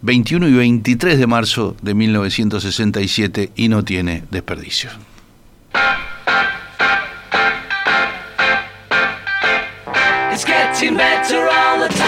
21 0.02 0.48
y 0.48 0.52
23 0.52 1.18
de 1.18 1.26
marzo 1.26 1.76
de 1.82 1.94
1967 1.94 3.50
y 3.56 3.68
no 3.68 3.84
tiene 3.84 4.24
desperdicio. 4.30 4.90
Getting 10.74 10.96
better 10.96 11.48
all 11.48 11.78
the 11.78 11.88
time. 11.88 12.03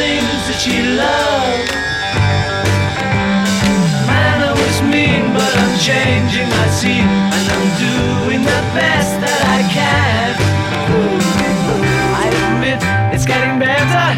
Things 0.00 0.42
that 0.48 0.58
she 0.64 0.76
loved. 0.96 1.68
Man, 4.08 4.38
I 4.48 4.52
was 4.56 4.78
mean, 4.88 5.28
but 5.36 5.52
I'm 5.60 5.74
changing, 5.76 6.48
I 6.48 6.66
see, 6.72 7.04
and 7.04 7.46
I'm 7.52 7.68
doing 7.84 8.42
the 8.48 8.62
best 8.72 9.12
that 9.20 9.40
I 9.44 9.60
can. 9.76 10.32
I 12.16 12.24
admit 12.32 12.80
it's 13.12 13.28
getting 13.28 13.60
better, 13.60 14.08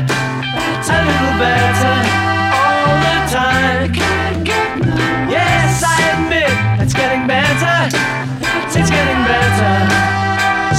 a 0.86 0.98
little 1.10 1.36
better 1.42 1.96
all 2.62 2.94
the 3.02 3.18
time. 3.34 3.90
Yes, 5.26 5.82
I 5.82 5.98
admit 6.14 6.54
it's 6.78 6.94
getting 6.94 7.26
better. 7.26 7.90
It's 8.70 8.90
getting 8.98 9.22
better 9.26 9.74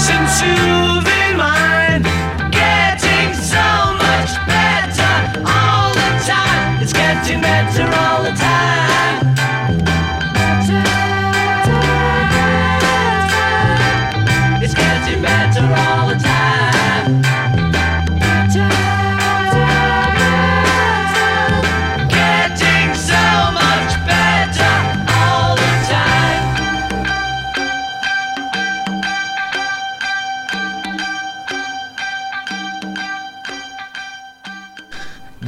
since 0.07 0.31
you've 0.47 0.92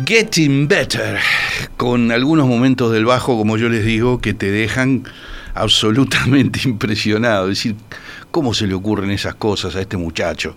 Getting 0.06 0.68
Better, 0.68 1.18
con 1.78 2.12
algunos 2.12 2.48
momentos 2.48 2.92
del 2.92 3.06
bajo, 3.06 3.38
como 3.38 3.58
yo 3.58 3.70
les 3.70 3.84
digo, 3.84 4.22
que 4.22 4.36
te 4.36 4.52
dejan 4.52 5.04
absolutamente 5.56 6.60
impresionado. 6.66 7.50
Es 7.50 7.58
decir, 7.58 7.76
¿cómo 8.30 8.54
se 8.54 8.68
le 8.68 8.76
ocurren 8.76 9.10
esas 9.10 9.34
cosas 9.36 9.76
a 9.76 9.82
este 9.82 9.98
muchacho? 9.98 10.56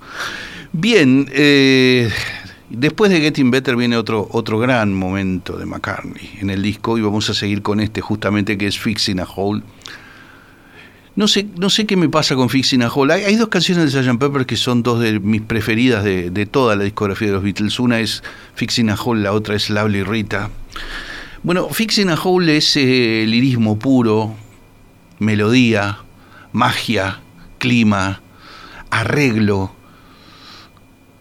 Bien, 0.72 1.30
eh, 1.32 2.10
después 2.68 3.10
de 3.10 3.20
Getting 3.20 3.50
Better 3.50 3.74
viene 3.76 3.96
otro, 3.96 4.28
otro 4.32 4.58
gran 4.58 4.92
momento 4.92 5.56
de 5.56 5.64
McCartney 5.64 6.38
en 6.40 6.50
el 6.50 6.60
disco 6.60 6.98
y 6.98 7.00
vamos 7.00 7.30
a 7.30 7.34
seguir 7.34 7.62
con 7.62 7.80
este 7.80 8.02
justamente 8.02 8.58
que 8.58 8.66
es 8.66 8.78
Fixing 8.78 9.20
a 9.20 9.24
Hole. 9.24 9.62
No 11.18 11.26
sé, 11.26 11.48
no 11.58 11.68
sé 11.68 11.84
qué 11.84 11.96
me 11.96 12.08
pasa 12.08 12.36
con 12.36 12.48
Fixing 12.48 12.80
a 12.82 12.88
Hole. 12.92 13.12
Hay, 13.14 13.24
hay 13.24 13.34
dos 13.34 13.48
canciones 13.48 13.92
de 13.92 14.02
Sgt. 14.04 14.20
Pepper 14.20 14.46
que 14.46 14.54
son 14.56 14.84
dos 14.84 15.00
de 15.00 15.18
mis 15.18 15.42
preferidas 15.42 16.04
de, 16.04 16.30
de 16.30 16.46
toda 16.46 16.76
la 16.76 16.84
discografía 16.84 17.26
de 17.26 17.34
los 17.34 17.42
Beatles. 17.42 17.80
Una 17.80 17.98
es 17.98 18.22
Fixing 18.54 18.88
a 18.88 18.94
Hole, 18.94 19.22
la 19.22 19.32
otra 19.32 19.56
es 19.56 19.68
Lovely 19.68 20.04
Rita. 20.04 20.48
Bueno, 21.42 21.68
Fixing 21.70 22.08
a 22.10 22.14
Hole 22.14 22.56
es 22.58 22.76
eh, 22.76 23.24
lirismo 23.26 23.80
puro, 23.80 24.36
melodía, 25.18 25.98
magia, 26.52 27.20
clima, 27.58 28.20
arreglo. 28.90 29.72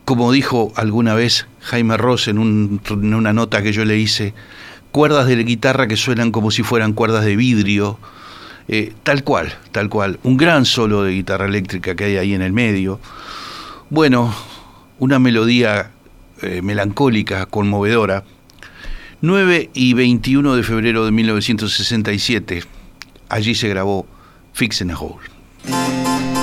Como 0.06 0.32
dijo 0.32 0.74
alguna 0.76 1.16
vez 1.16 1.48
Jaime 1.62 1.98
Ross 1.98 2.28
en, 2.28 2.38
un- 2.38 2.82
una 2.92 3.34
nota 3.34 3.64
que 3.64 3.74
yo 3.74 3.84
le 3.84 3.98
hice, 3.98 4.36
cuerdas 4.92 5.26
de 5.26 5.38
la 5.38 5.42
guitarra 5.42 5.88
que 5.88 5.98
suenan 5.98 6.32
como 6.32 6.52
si 6.52 6.62
fueran 6.62 6.94
cuerdas 6.94 7.26
de 7.26 7.36
vidrio. 7.36 7.98
Eh, 8.68 8.94
tal 9.04 9.24
cual, 9.24 9.54
tal 9.72 9.90
cual. 9.90 10.20
Un 10.24 10.38
gran 10.38 10.66
solo 10.66 11.04
de 11.04 11.14
guitarra 11.14 11.46
eléctrica 11.46 11.96
que 11.96 12.06
hay 12.06 12.18
ahí 12.18 12.34
en 12.34 12.42
el 12.42 12.54
medio. 12.54 13.00
Bueno, 13.90 14.34
una 15.00 15.20
melodía 15.20 15.92
eh, 16.42 16.62
melancólica, 16.62 17.46
conmovedora. 17.46 18.24
9 19.22 19.72
y 19.74 19.94
21 19.94 20.56
de 20.56 20.64
febrero 20.64 21.06
de 21.06 21.12
1967. 21.12 22.64
Allí 23.30 23.56
se 23.56 23.68
grabó 23.70 24.06
Fixing 24.54 24.92
a 24.92 25.00
Hole. 25.00 26.37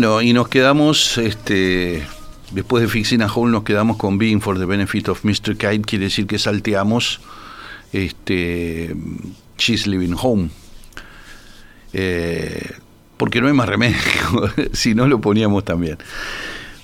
Bueno, 0.00 0.22
y 0.22 0.32
nos 0.32 0.48
quedamos, 0.48 1.18
este, 1.18 2.02
después 2.52 2.82
de 2.82 2.88
Fixing 2.88 3.20
a 3.20 3.30
Hole, 3.30 3.52
nos 3.52 3.64
quedamos 3.64 3.98
con 3.98 4.16
Being 4.16 4.40
for 4.40 4.58
the 4.58 4.64
Benefit 4.64 5.10
of 5.10 5.26
Mr. 5.26 5.58
Kite, 5.58 5.82
quiere 5.82 6.06
decir 6.06 6.26
que 6.26 6.38
salteamos 6.38 7.20
este, 7.92 8.96
She's 9.58 9.86
Living 9.86 10.14
Home. 10.18 10.48
Eh, 11.92 12.76
porque 13.18 13.42
no 13.42 13.48
hay 13.48 13.52
más 13.52 13.68
remedio, 13.68 13.98
si 14.72 14.94
no 14.94 15.06
lo 15.06 15.20
poníamos 15.20 15.66
también. 15.66 15.98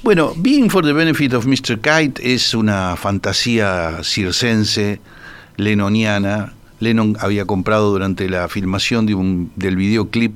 Bueno, 0.02 0.34
Being 0.36 0.68
for 0.68 0.84
the 0.84 0.92
Benefit 0.92 1.32
of 1.32 1.46
Mr. 1.46 1.80
Kite 1.80 2.34
es 2.34 2.52
una 2.52 2.96
fantasía 2.96 4.00
circense, 4.02 5.00
lenoniana. 5.56 6.52
Lennon 6.80 7.16
había 7.18 7.46
comprado 7.46 7.92
durante 7.92 8.28
la 8.28 8.46
filmación 8.48 9.06
del 9.56 9.76
videoclip 9.76 10.34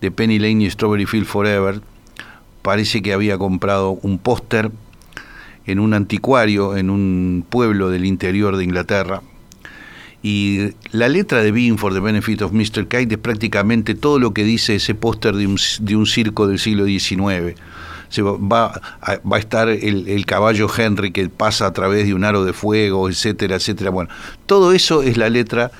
de 0.00 0.10
Penny 0.10 0.40
Lane 0.40 0.64
y 0.64 0.70
Strawberry 0.70 1.06
Field 1.06 1.26
Forever, 1.26 1.80
parece 2.66 3.00
que 3.00 3.12
había 3.12 3.38
comprado 3.38 3.92
un 4.02 4.18
póster 4.18 4.72
en 5.66 5.78
un 5.78 5.94
anticuario 5.94 6.76
en 6.76 6.90
un 6.90 7.46
pueblo 7.48 7.90
del 7.90 8.04
interior 8.04 8.56
de 8.56 8.64
Inglaterra. 8.64 9.22
Y 10.20 10.70
la 10.90 11.08
letra 11.08 11.44
de 11.44 11.52
Being 11.52 11.78
for 11.78 11.94
the 11.94 12.00
Benefit 12.00 12.42
of 12.42 12.50
Mr. 12.50 12.88
Kite 12.88 13.14
es 13.14 13.18
prácticamente 13.18 13.94
todo 13.94 14.18
lo 14.18 14.34
que 14.34 14.42
dice 14.42 14.74
ese 14.74 14.96
póster 14.96 15.36
de 15.36 15.46
un, 15.46 15.56
de 15.78 15.94
un 15.94 16.06
circo 16.06 16.48
del 16.48 16.58
siglo 16.58 16.86
XIX. 16.86 17.54
Se 18.08 18.22
va, 18.22 18.80
a, 19.00 19.18
va 19.18 19.36
a 19.36 19.38
estar 19.38 19.68
el, 19.68 20.08
el 20.08 20.26
caballo 20.26 20.66
Henry 20.76 21.12
que 21.12 21.28
pasa 21.28 21.66
a 21.66 21.72
través 21.72 22.06
de 22.06 22.14
un 22.14 22.24
aro 22.24 22.44
de 22.44 22.52
fuego, 22.52 23.08
etcétera, 23.08 23.54
etcétera. 23.54 23.90
Bueno, 23.90 24.10
todo 24.46 24.72
eso 24.72 25.04
es 25.04 25.16
la 25.16 25.28
letra 25.28 25.70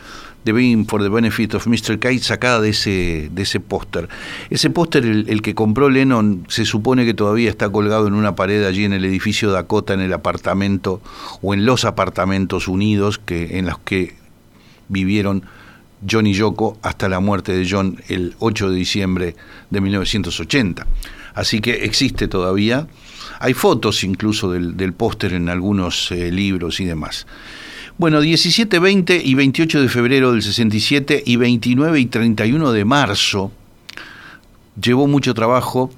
de 0.47 0.53
Being 0.53 0.87
for 0.87 1.03
the 1.03 1.09
Benefit 1.09 1.55
of 1.55 1.67
Mr. 1.67 1.99
Kite 1.99 2.23
sacada 2.23 2.61
de 2.61 2.69
ese, 2.71 3.29
de 3.33 3.43
ese 3.43 3.59
póster. 3.59 4.09
Ese 4.49 4.71
póster, 4.71 5.05
el, 5.05 5.29
el, 5.29 5.43
que 5.43 5.57
compró 5.57 5.91
Lennon, 5.91 6.47
se 6.49 6.65
supone 6.65 7.05
que 7.05 7.15
todavía 7.15 7.51
está 7.51 7.69
colgado 7.69 8.07
en 8.07 8.15
una 8.15 8.37
pared 8.37 8.65
allí 8.65 8.85
en 8.85 8.93
el 8.93 9.05
edificio 9.05 9.51
Dakota, 9.51 9.93
en 9.93 10.01
el 10.01 10.13
apartamento 10.13 11.03
o 11.43 11.53
en 11.53 11.67
los 11.67 11.85
apartamentos 11.85 12.69
unidos 12.69 13.19
que, 13.19 13.59
en 13.59 13.67
los 13.67 13.79
que 13.81 14.15
vivieron 14.89 15.43
John 16.09 16.29
y 16.29 16.33
Yoko 16.35 16.79
hasta 16.81 17.09
la 17.09 17.19
muerte 17.19 17.53
de 17.53 17.69
John 17.69 18.01
el 18.07 18.37
8 18.39 18.71
de 18.71 18.77
diciembre 18.77 19.37
de 19.71 19.81
1980. 19.81 20.87
Así 21.35 21.61
que 21.61 21.85
existe 21.85 22.29
todavía. 22.29 22.87
Hay 23.41 23.53
fotos 23.53 24.05
incluso 24.05 24.53
del, 24.53 24.77
del 24.77 24.93
póster 24.93 25.33
en 25.33 25.49
algunos 25.49 26.13
eh, 26.13 26.31
libros 26.31 26.79
y 26.79 26.85
demás. 26.85 27.27
Bueno, 27.99 28.21
17, 28.21 28.79
20 28.79 29.23
y 29.25 29.35
28 29.35 29.81
de 29.81 29.89
febrero 29.89 30.33
del 30.33 30.43
67 30.43 31.23
y 31.25 31.37
29 31.37 31.99
y 31.99 32.05
31 32.05 32.73
de 32.73 32.85
marzo 32.85 33.53
llevó 34.79 35.07
mucho 35.07 35.33
trabajo. 35.33 35.91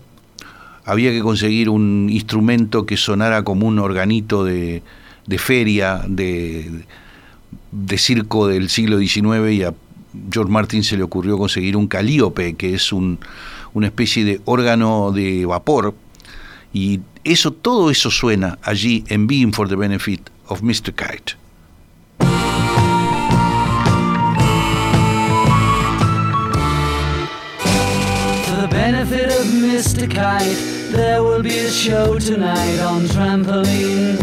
Había 0.84 1.10
que 1.10 1.20
conseguir 1.22 1.68
un 1.68 2.08
instrumento 2.08 2.86
que 2.86 2.96
sonara 2.96 3.42
como 3.42 3.66
un 3.66 3.80
organito 3.80 4.44
de, 4.44 4.84
de 5.26 5.38
feria, 5.38 6.04
de, 6.06 6.84
circo 7.96 8.46
del 8.46 8.68
siglo 8.68 9.00
XIX 9.00 9.50
y 9.50 9.62
a 9.64 9.74
George 10.32 10.52
Martin 10.52 10.84
se 10.84 10.96
le 10.96 11.02
ocurrió 11.02 11.36
conseguir 11.36 11.76
un 11.76 11.88
calíope, 11.88 12.54
que 12.54 12.74
es 12.74 12.92
un, 12.92 13.18
una 13.74 13.88
especie 13.88 14.24
de 14.24 14.40
órgano 14.44 15.10
de 15.10 15.44
vapor. 15.46 15.96
Y 16.72 17.00
eso, 17.24 17.50
todo 17.50 17.90
eso 17.90 18.08
suena 18.12 18.56
allí 18.62 19.02
en 19.08 19.26
Being 19.26 19.52
for 19.52 19.68
the 19.68 19.74
Benefit 19.74 20.30
of 20.46 20.62
Mr. 20.62 20.94
Kite. 20.94 21.47
Benefit 29.08 29.40
of 29.40 29.46
Mr. 29.46 30.10
Kite, 30.10 30.92
there 30.92 31.22
will 31.22 31.42
be 31.42 31.58
a 31.58 31.70
show 31.70 32.18
tonight 32.18 32.78
on 32.80 33.02
trampoline. 33.02 34.18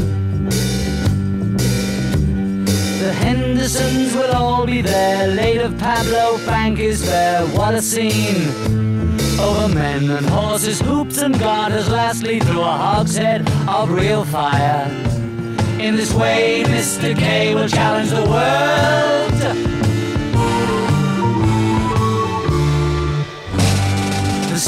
The 3.00 3.14
Hendersons 3.14 4.14
will 4.14 4.32
all 4.34 4.66
be 4.66 4.82
there. 4.82 5.28
Late 5.28 5.62
of 5.62 5.78
Pablo 5.80 6.38
Frank 6.40 6.80
is 6.80 7.06
there. 7.06 7.46
What 7.48 7.74
a 7.74 7.82
scene! 7.82 8.50
Over 9.40 9.74
men 9.74 10.10
and 10.12 10.26
horses, 10.28 10.80
hoops 10.82 11.18
and 11.18 11.38
garters, 11.40 11.90
lastly 11.90 12.40
through 12.40 12.62
a 12.62 12.78
hogshead 12.78 13.48
of 13.68 13.90
real 13.90 14.24
fire. 14.24 14.86
In 15.80 15.96
this 15.96 16.14
way, 16.14 16.64
Mr. 16.68 17.18
K 17.18 17.56
will 17.56 17.68
challenge 17.68 18.10
the 18.10 18.24
world. 18.30 19.75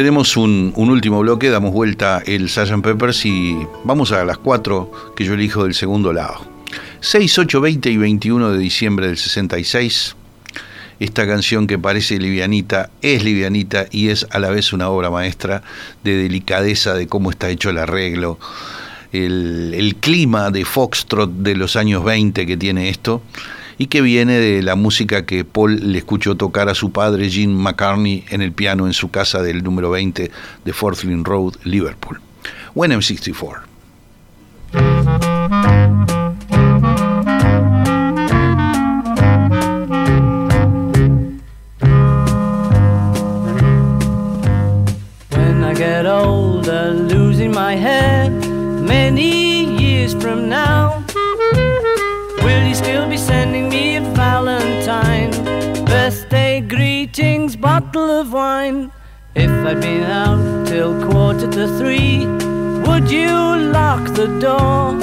Tenemos 0.00 0.38
un, 0.38 0.72
un 0.76 0.88
último 0.88 1.20
bloque, 1.20 1.50
damos 1.50 1.74
vuelta 1.74 2.22
el 2.24 2.48
Sgt. 2.48 2.80
Peppers 2.82 3.26
y 3.26 3.54
vamos 3.84 4.12
a 4.12 4.24
las 4.24 4.38
cuatro 4.38 4.90
que 5.14 5.26
yo 5.26 5.34
elijo 5.34 5.64
del 5.64 5.74
segundo 5.74 6.14
lado. 6.14 6.40
6, 7.00 7.40
8, 7.40 7.60
20 7.60 7.90
y 7.90 7.96
21 7.98 8.52
de 8.52 8.58
diciembre 8.58 9.08
del 9.08 9.18
66. 9.18 10.16
Esta 11.00 11.26
canción 11.26 11.66
que 11.66 11.78
parece 11.78 12.18
livianita, 12.18 12.88
es 13.02 13.22
livianita 13.22 13.88
y 13.90 14.08
es 14.08 14.26
a 14.30 14.38
la 14.38 14.48
vez 14.48 14.72
una 14.72 14.88
obra 14.88 15.10
maestra 15.10 15.62
de 16.02 16.16
delicadeza 16.16 16.94
de 16.94 17.06
cómo 17.06 17.30
está 17.30 17.50
hecho 17.50 17.68
el 17.68 17.76
arreglo, 17.76 18.38
el, 19.12 19.74
el 19.76 19.96
clima 19.96 20.50
de 20.50 20.64
Foxtrot 20.64 21.30
de 21.30 21.56
los 21.56 21.76
años 21.76 22.02
20 22.04 22.46
que 22.46 22.56
tiene 22.56 22.88
esto 22.88 23.20
y 23.80 23.86
que 23.86 24.02
viene 24.02 24.34
de 24.34 24.62
la 24.62 24.74
música 24.74 25.24
que 25.24 25.42
Paul 25.42 25.92
le 25.92 25.96
escuchó 25.96 26.36
tocar 26.36 26.68
a 26.68 26.74
su 26.74 26.92
padre 26.92 27.30
Jim 27.30 27.50
McCartney 27.50 28.26
en 28.28 28.42
el 28.42 28.52
piano 28.52 28.86
en 28.86 28.92
su 28.92 29.10
casa 29.10 29.40
del 29.40 29.62
número 29.62 29.88
20 29.88 30.30
de 30.66 30.72
Forthling 30.74 31.24
Road, 31.24 31.54
Liverpool. 31.64 32.20
When 32.74 32.92
I'm 32.92 33.00
64. 33.00 33.62
When 45.30 45.64
I 45.64 45.74
get 45.74 46.04
older, 46.04 46.92
losing 46.92 47.50
my 47.50 47.76
hair 47.76 48.28
many 48.28 49.64
years 49.80 50.12
from 50.12 50.50
now, 50.50 50.79
bottle 57.80 58.20
of 58.20 58.32
wine. 58.32 58.92
If 59.34 59.50
I'd 59.50 59.80
been 59.80 60.04
out 60.04 60.66
till 60.66 60.94
quarter 61.08 61.50
to 61.50 61.66
three, 61.78 62.26
would 62.86 63.10
you 63.10 63.30
lock 63.72 64.04
the 64.14 64.26
door? 64.38 64.94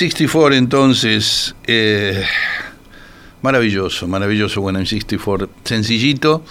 M64 0.00 0.56
entonces. 0.56 1.54
eh, 1.66 2.24
maravilloso, 3.42 4.08
maravilloso 4.08 4.62
buena 4.62 4.80
M64. 4.80 5.48
Sencillito, 5.64 6.42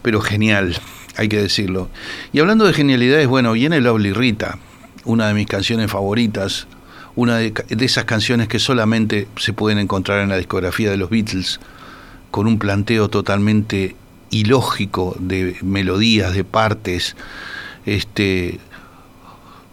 pero 0.00 0.22
genial, 0.22 0.74
hay 1.16 1.28
que 1.28 1.40
decirlo. 1.40 1.90
Y 2.32 2.40
hablando 2.40 2.64
de 2.64 2.72
genialidades, 2.72 3.26
bueno, 3.28 3.52
viene 3.52 3.80
Lovely 3.82 4.12
Rita, 4.12 4.58
una 5.04 5.28
de 5.28 5.34
mis 5.34 5.46
canciones 5.46 5.90
favoritas, 5.90 6.66
una 7.14 7.36
de, 7.36 7.52
de 7.68 7.84
esas 7.84 8.04
canciones 8.04 8.48
que 8.48 8.58
solamente 8.58 9.28
se 9.36 9.52
pueden 9.52 9.78
encontrar 9.78 10.20
en 10.20 10.30
la 10.30 10.38
discografía 10.38 10.90
de 10.90 10.96
los 10.96 11.10
Beatles, 11.10 11.60
con 12.30 12.46
un 12.46 12.58
planteo 12.58 13.08
totalmente 13.08 13.96
ilógico 14.30 15.14
de 15.20 15.56
melodías, 15.62 16.32
de 16.34 16.44
partes, 16.44 17.16
este, 17.84 18.58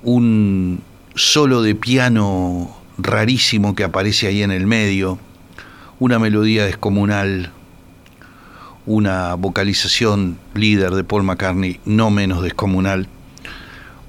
un 0.03 0.81
solo 1.15 1.61
de 1.61 1.75
piano 1.75 2.80
rarísimo 3.01 3.75
que 3.75 3.83
aparece 3.83 4.27
ahí 4.27 4.43
en 4.43 4.51
el 4.51 4.67
medio, 4.67 5.19
una 5.99 6.19
melodía 6.19 6.65
descomunal, 6.65 7.51
una 8.85 9.35
vocalización 9.35 10.37
líder 10.53 10.91
de 10.91 11.03
Paul 11.03 11.23
McCartney 11.23 11.79
no 11.85 12.09
menos 12.09 12.41
descomunal. 12.43 13.07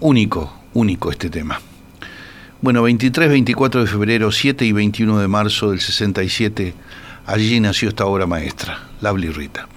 Único, 0.01 0.53
único 0.75 1.11
este 1.11 1.31
tema. 1.31 1.61
Bueno, 2.61 2.83
23, 2.83 3.29
24 3.29 3.83
de 3.83 3.87
febrero, 3.87 4.33
7 4.33 4.65
y 4.65 4.73
21 4.73 5.19
de 5.19 5.29
marzo 5.29 5.71
del 5.71 5.81
67, 5.81 6.75
allí 7.27 7.61
nació 7.61 7.89
esta 7.89 8.07
obra 8.07 8.27
maestra, 8.27 8.89
Lovely 9.01 9.31
Rita. 9.31 9.69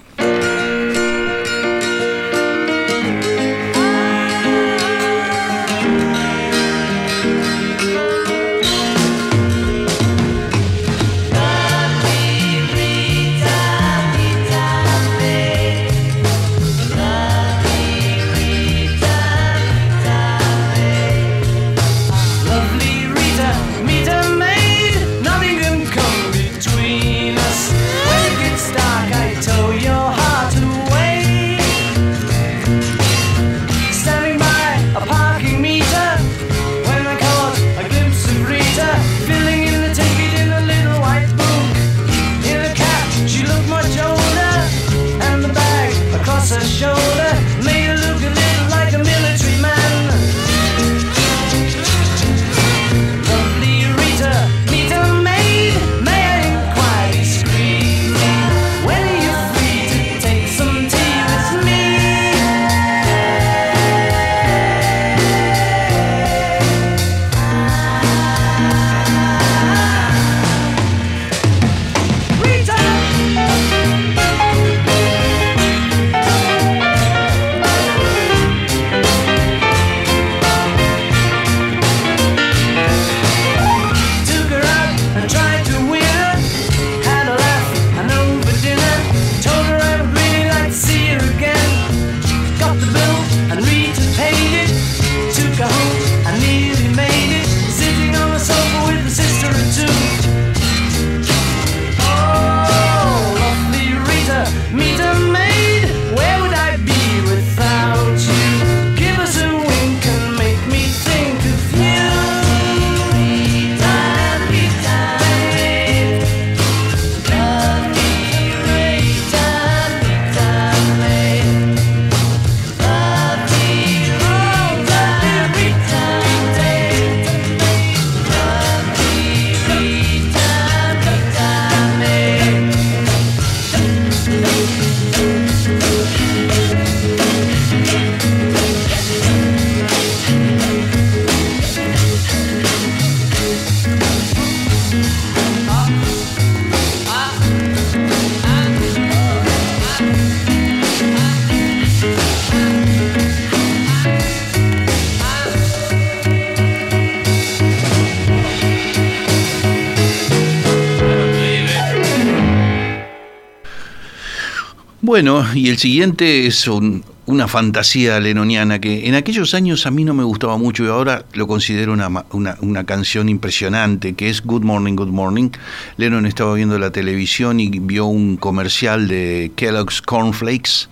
Bueno, 165.16 165.46
y 165.56 165.70
el 165.70 165.78
siguiente 165.78 166.46
es 166.46 166.68
un- 166.68 167.02
una 167.26 167.48
fantasía 167.48 168.20
lenoniana 168.20 168.80
que 168.80 169.08
en 169.08 169.16
aquellos 169.16 169.54
años 169.54 169.86
a 169.86 169.92
mí 169.92 170.04
no 170.04 170.14
me 170.14 170.26
gustaba 170.26 170.58
mucho 170.58 170.84
y 170.84 170.88
ahora 170.90 171.24
lo 171.32 171.48
considero 171.48 171.94
una, 171.94 172.26
una, 172.34 172.58
una 172.60 172.84
canción 172.84 173.30
impresionante, 173.30 174.14
que 174.14 174.30
es 174.30 174.42
Good 174.44 174.64
Morning, 174.64 174.98
Good 174.98 175.08
Morning. 175.14 175.52
Lennon 175.96 176.26
estaba 176.26 176.54
viendo 176.56 176.78
la 176.80 176.92
televisión 176.92 177.62
y 177.62 177.70
vio 177.70 178.08
un 178.08 178.36
comercial 178.36 179.08
de 179.08 179.54
Kellogg's 179.56 180.02
Cornflakes 180.02 180.90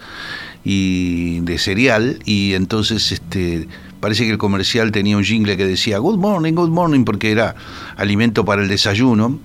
y 0.63 1.41
de 1.41 1.57
cereal 1.57 2.19
y 2.24 2.53
entonces 2.53 3.11
este 3.11 3.67
parece 3.99 4.24
que 4.24 4.32
el 4.32 4.38
comercial 4.38 4.93
tenía 4.93 5.17
un 5.17 5.26
jingle 5.26 5.57
que 5.57 5.65
decía 5.67 5.97
Good 5.97 6.17
Morning, 6.17 6.53
Good 6.53 6.69
Morning 6.69 7.03
porque 7.03 7.30
era 7.30 7.55
alimento 7.97 8.45
para 8.45 8.61
el 8.61 8.69
desayuno 8.69 9.38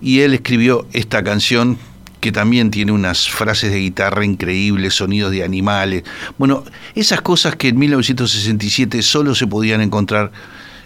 y 0.00 0.18
él 0.22 0.34
escribió 0.34 0.88
esta 0.92 1.22
canción 1.22 1.78
que 2.22 2.30
también 2.30 2.70
tiene 2.70 2.92
unas 2.92 3.28
frases 3.28 3.72
de 3.72 3.80
guitarra 3.80 4.24
increíbles, 4.24 4.94
sonidos 4.94 5.32
de 5.32 5.42
animales. 5.42 6.04
Bueno, 6.38 6.62
esas 6.94 7.20
cosas 7.20 7.56
que 7.56 7.68
en 7.68 7.78
1967 7.80 9.02
solo 9.02 9.34
se 9.34 9.48
podían 9.48 9.80
encontrar 9.80 10.30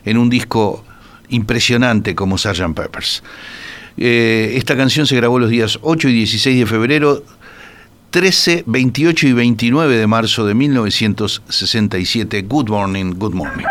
en 0.07 0.17
un 0.17 0.31
disco 0.31 0.83
impresionante 1.29 2.15
como 2.15 2.39
Sgt. 2.39 2.75
Peppers. 2.75 3.23
Eh, 3.99 4.55
esta 4.57 4.79
canción 4.79 5.07
se 5.07 5.15
grabó 5.15 5.39
los 5.39 5.51
días 5.51 5.79
8 5.83 6.09
y 6.09 6.15
16 6.15 6.59
de 6.59 6.67
febrero, 6.67 7.23
13, 8.11 8.65
28 8.67 9.27
y 9.27 9.33
29 9.35 9.95
de 9.95 10.07
marzo 10.07 10.47
de 10.47 10.55
1967. 10.55 12.43
Good 12.49 12.71
morning, 12.71 13.13
good 13.19 13.35
morning. 13.35 13.67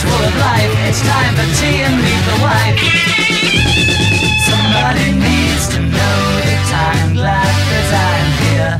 Is 0.00 0.10
full 0.10 0.24
of 0.24 0.36
life. 0.36 0.72
It's 0.88 1.02
time 1.02 1.34
for 1.34 1.48
tea 1.58 1.82
and 1.84 1.96
meet 1.96 2.22
the 2.30 2.38
wife. 2.40 2.78
Somebody 4.48 5.12
needs 5.12 5.68
to 5.74 5.80
know 5.80 6.20
the 6.46 6.56
time. 6.68 7.14
Glad 7.14 7.54
that 7.70 7.88
I'm 8.08 8.30
here. 8.44 8.74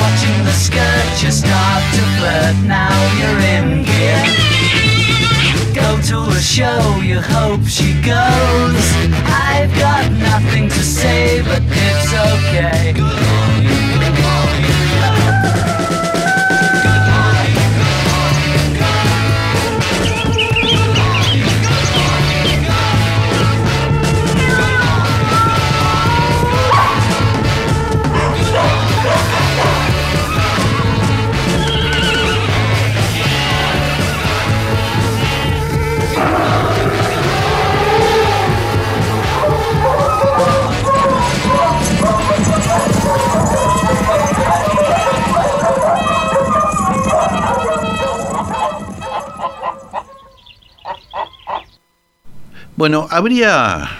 Watching 0.00 0.38
the 0.44 0.52
skirt, 0.52 1.22
you 1.22 1.30
start 1.30 1.82
to 1.96 2.02
flirt. 2.16 2.56
Now 2.64 2.96
you're 3.18 3.40
in 3.56 3.84
gear. 3.84 4.22
Go 5.74 6.00
to 6.10 6.18
a 6.32 6.40
show, 6.40 7.00
you 7.02 7.20
hope 7.20 7.64
she 7.66 7.92
goes. 8.02 8.86
I've 9.28 9.72
got 9.78 10.10
nothing 10.12 10.68
to 10.68 10.82
say, 10.82 11.42
but 11.42 11.62
it's 11.64 12.12
okay. 12.32 12.94
Bueno, 52.86 53.08
habría, 53.10 53.90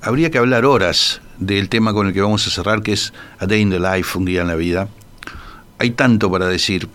habría 0.00 0.32
que 0.32 0.38
hablar 0.38 0.64
horas 0.64 1.20
del 1.38 1.68
tema 1.68 1.92
con 1.92 2.08
el 2.08 2.12
que 2.12 2.20
vamos 2.20 2.44
a 2.44 2.50
cerrar, 2.50 2.82
que 2.82 2.92
es 2.92 3.12
A 3.38 3.46
Day 3.46 3.60
in 3.60 3.70
the 3.70 3.78
Life, 3.78 4.18
un 4.18 4.24
día 4.24 4.40
en 4.40 4.48
la 4.48 4.56
vida. 4.56 4.88
Hay 5.78 5.92
tanto 5.92 6.28
para 6.28 6.48
decir. 6.48 6.88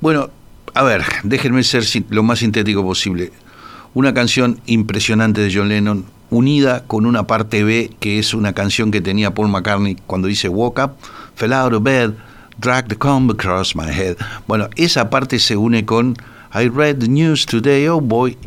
Bueno, 0.00 0.30
a 0.72 0.82
ver, 0.82 1.02
déjenme 1.22 1.62
ser 1.64 1.84
lo 2.08 2.22
más 2.22 2.38
sintético 2.38 2.82
posible. 2.82 3.30
Una 3.92 4.14
canción 4.14 4.58
impresionante 4.64 5.42
de 5.42 5.54
John 5.54 5.68
Lennon, 5.68 6.06
unida 6.30 6.84
con 6.86 7.04
una 7.04 7.26
parte 7.26 7.62
B, 7.62 7.90
que 8.00 8.18
es 8.18 8.32
una 8.32 8.54
canción 8.54 8.90
que 8.90 9.02
tenía 9.02 9.34
Paul 9.34 9.50
McCartney 9.50 9.98
cuando 10.06 10.28
dice 10.28 10.48
Woke 10.48 10.78
up, 10.82 10.96
fell 11.34 11.52
out 11.52 11.74
of 11.74 11.82
bed, 11.82 12.12
drag 12.58 12.88
the 12.88 12.96
comb 12.96 13.30
across 13.30 13.76
my 13.76 13.92
head. 13.92 14.16
Bueno, 14.46 14.70
esa 14.76 15.10
parte 15.10 15.38
se 15.40 15.58
une 15.58 15.84
con 15.84 16.16
I 16.54 16.68
read 16.68 17.00
the 17.00 17.08
news 17.08 17.44
today, 17.44 17.86
oh 17.86 18.00
boy, 18.00 18.38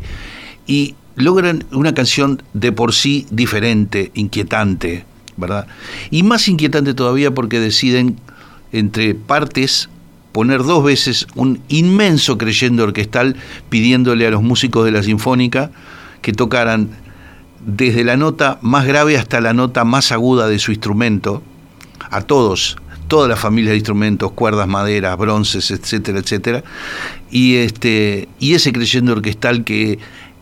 y 0.66 0.96
logran 1.18 1.64
una 1.72 1.94
canción 1.94 2.42
de 2.54 2.72
por 2.72 2.94
sí 2.94 3.26
diferente, 3.30 4.10
inquietante, 4.14 5.04
¿verdad? 5.36 5.66
Y 6.10 6.22
más 6.22 6.48
inquietante 6.48 6.94
todavía 6.94 7.32
porque 7.32 7.60
deciden 7.60 8.18
entre 8.72 9.14
partes 9.14 9.88
poner 10.32 10.62
dos 10.62 10.84
veces 10.84 11.26
un 11.34 11.60
inmenso 11.68 12.38
creyendo 12.38 12.84
orquestal 12.84 13.36
pidiéndole 13.68 14.26
a 14.26 14.30
los 14.30 14.42
músicos 14.42 14.84
de 14.84 14.92
la 14.92 15.02
sinfónica 15.02 15.70
que 16.22 16.32
tocaran 16.32 16.90
desde 17.64 18.04
la 18.04 18.16
nota 18.16 18.58
más 18.62 18.86
grave 18.86 19.16
hasta 19.16 19.40
la 19.40 19.52
nota 19.52 19.84
más 19.84 20.12
aguda 20.12 20.48
de 20.48 20.58
su 20.58 20.70
instrumento, 20.70 21.42
a 22.10 22.20
todos, 22.22 22.76
todas 23.08 23.28
las 23.28 23.40
familias 23.40 23.72
de 23.72 23.78
instrumentos, 23.78 24.32
cuerdas, 24.32 24.68
maderas, 24.68 25.16
bronces, 25.18 25.70
etcétera, 25.70 26.20
etcétera, 26.20 26.62
y 27.30 27.56
este 27.56 28.28
y 28.38 28.54
ese 28.54 28.72
creyendo 28.72 29.12
orquestal 29.12 29.64
que 29.64 29.98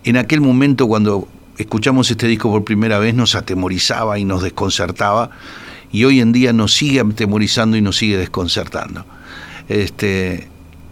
en 0.07 0.17
aquel 0.17 0.41
momento 0.41 0.87
cuando 0.87 1.29
escuchamos 1.59 2.11
este 2.11 2.29
disco 2.29 2.51
por 2.51 2.65
primera 2.65 2.99
vez 2.99 3.15
nos 3.15 3.35
atemorizaba 3.35 4.19
y 4.19 4.25
nos 4.25 4.43
desconcertaba 4.43 5.31
y 5.91 6.05
hoy 6.05 6.21
en 6.21 6.33
día 6.33 6.53
nos 6.53 6.75
sigue 6.75 7.01
atemorizando 7.01 7.77
y 7.77 7.81
nos 7.81 7.97
sigue 7.97 8.17
desconcertando. 8.17 9.05
Este, 9.69 10.49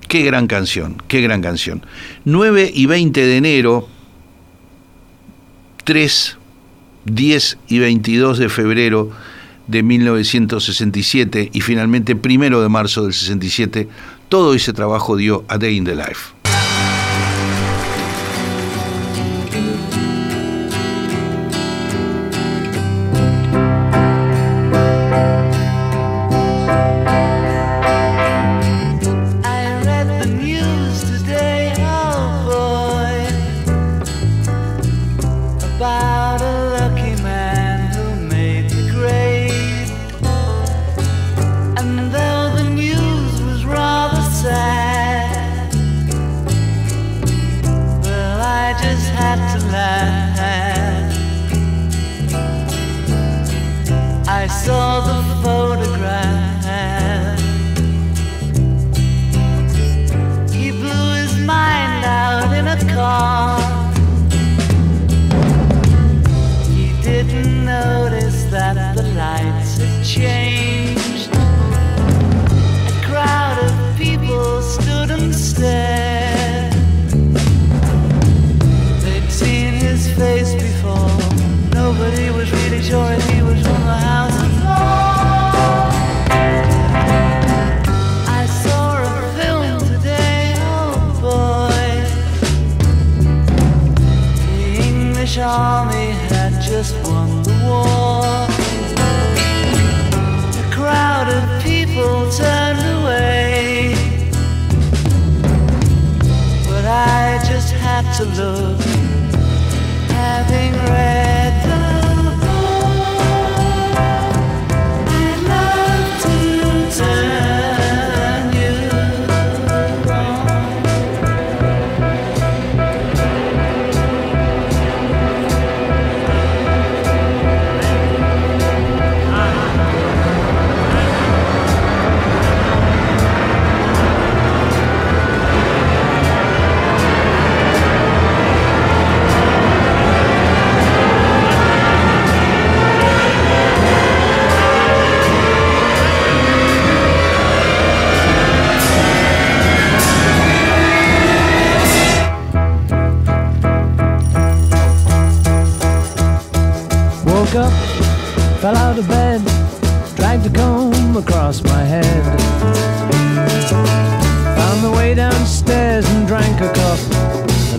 qué 0.09 0.23
gran 0.23 0.49
canción, 0.49 1.01
qué 1.07 1.21
gran 1.21 1.43
canción. 1.43 1.87
9 2.25 2.73
y 2.75 2.87
20 2.87 3.25
de 3.25 3.37
enero 3.37 3.89
3, 5.85 6.39
10 7.05 7.59
y 7.69 7.79
22 7.79 8.39
de 8.39 8.49
febrero 8.49 9.11
de 9.69 9.83
1967 9.85 11.51
y 11.53 11.61
finalmente 11.61 12.17
primero 12.17 12.61
de 12.63 12.69
marzo 12.69 13.05
del 13.05 13.13
67, 13.13 13.89
todo 14.29 14.55
ese 14.55 14.73
trabajo 14.73 15.17
dio 15.17 15.45
A 15.47 15.57
Day 15.57 15.77
in 15.77 15.85
the 15.85 15.95
Life. 15.95 16.34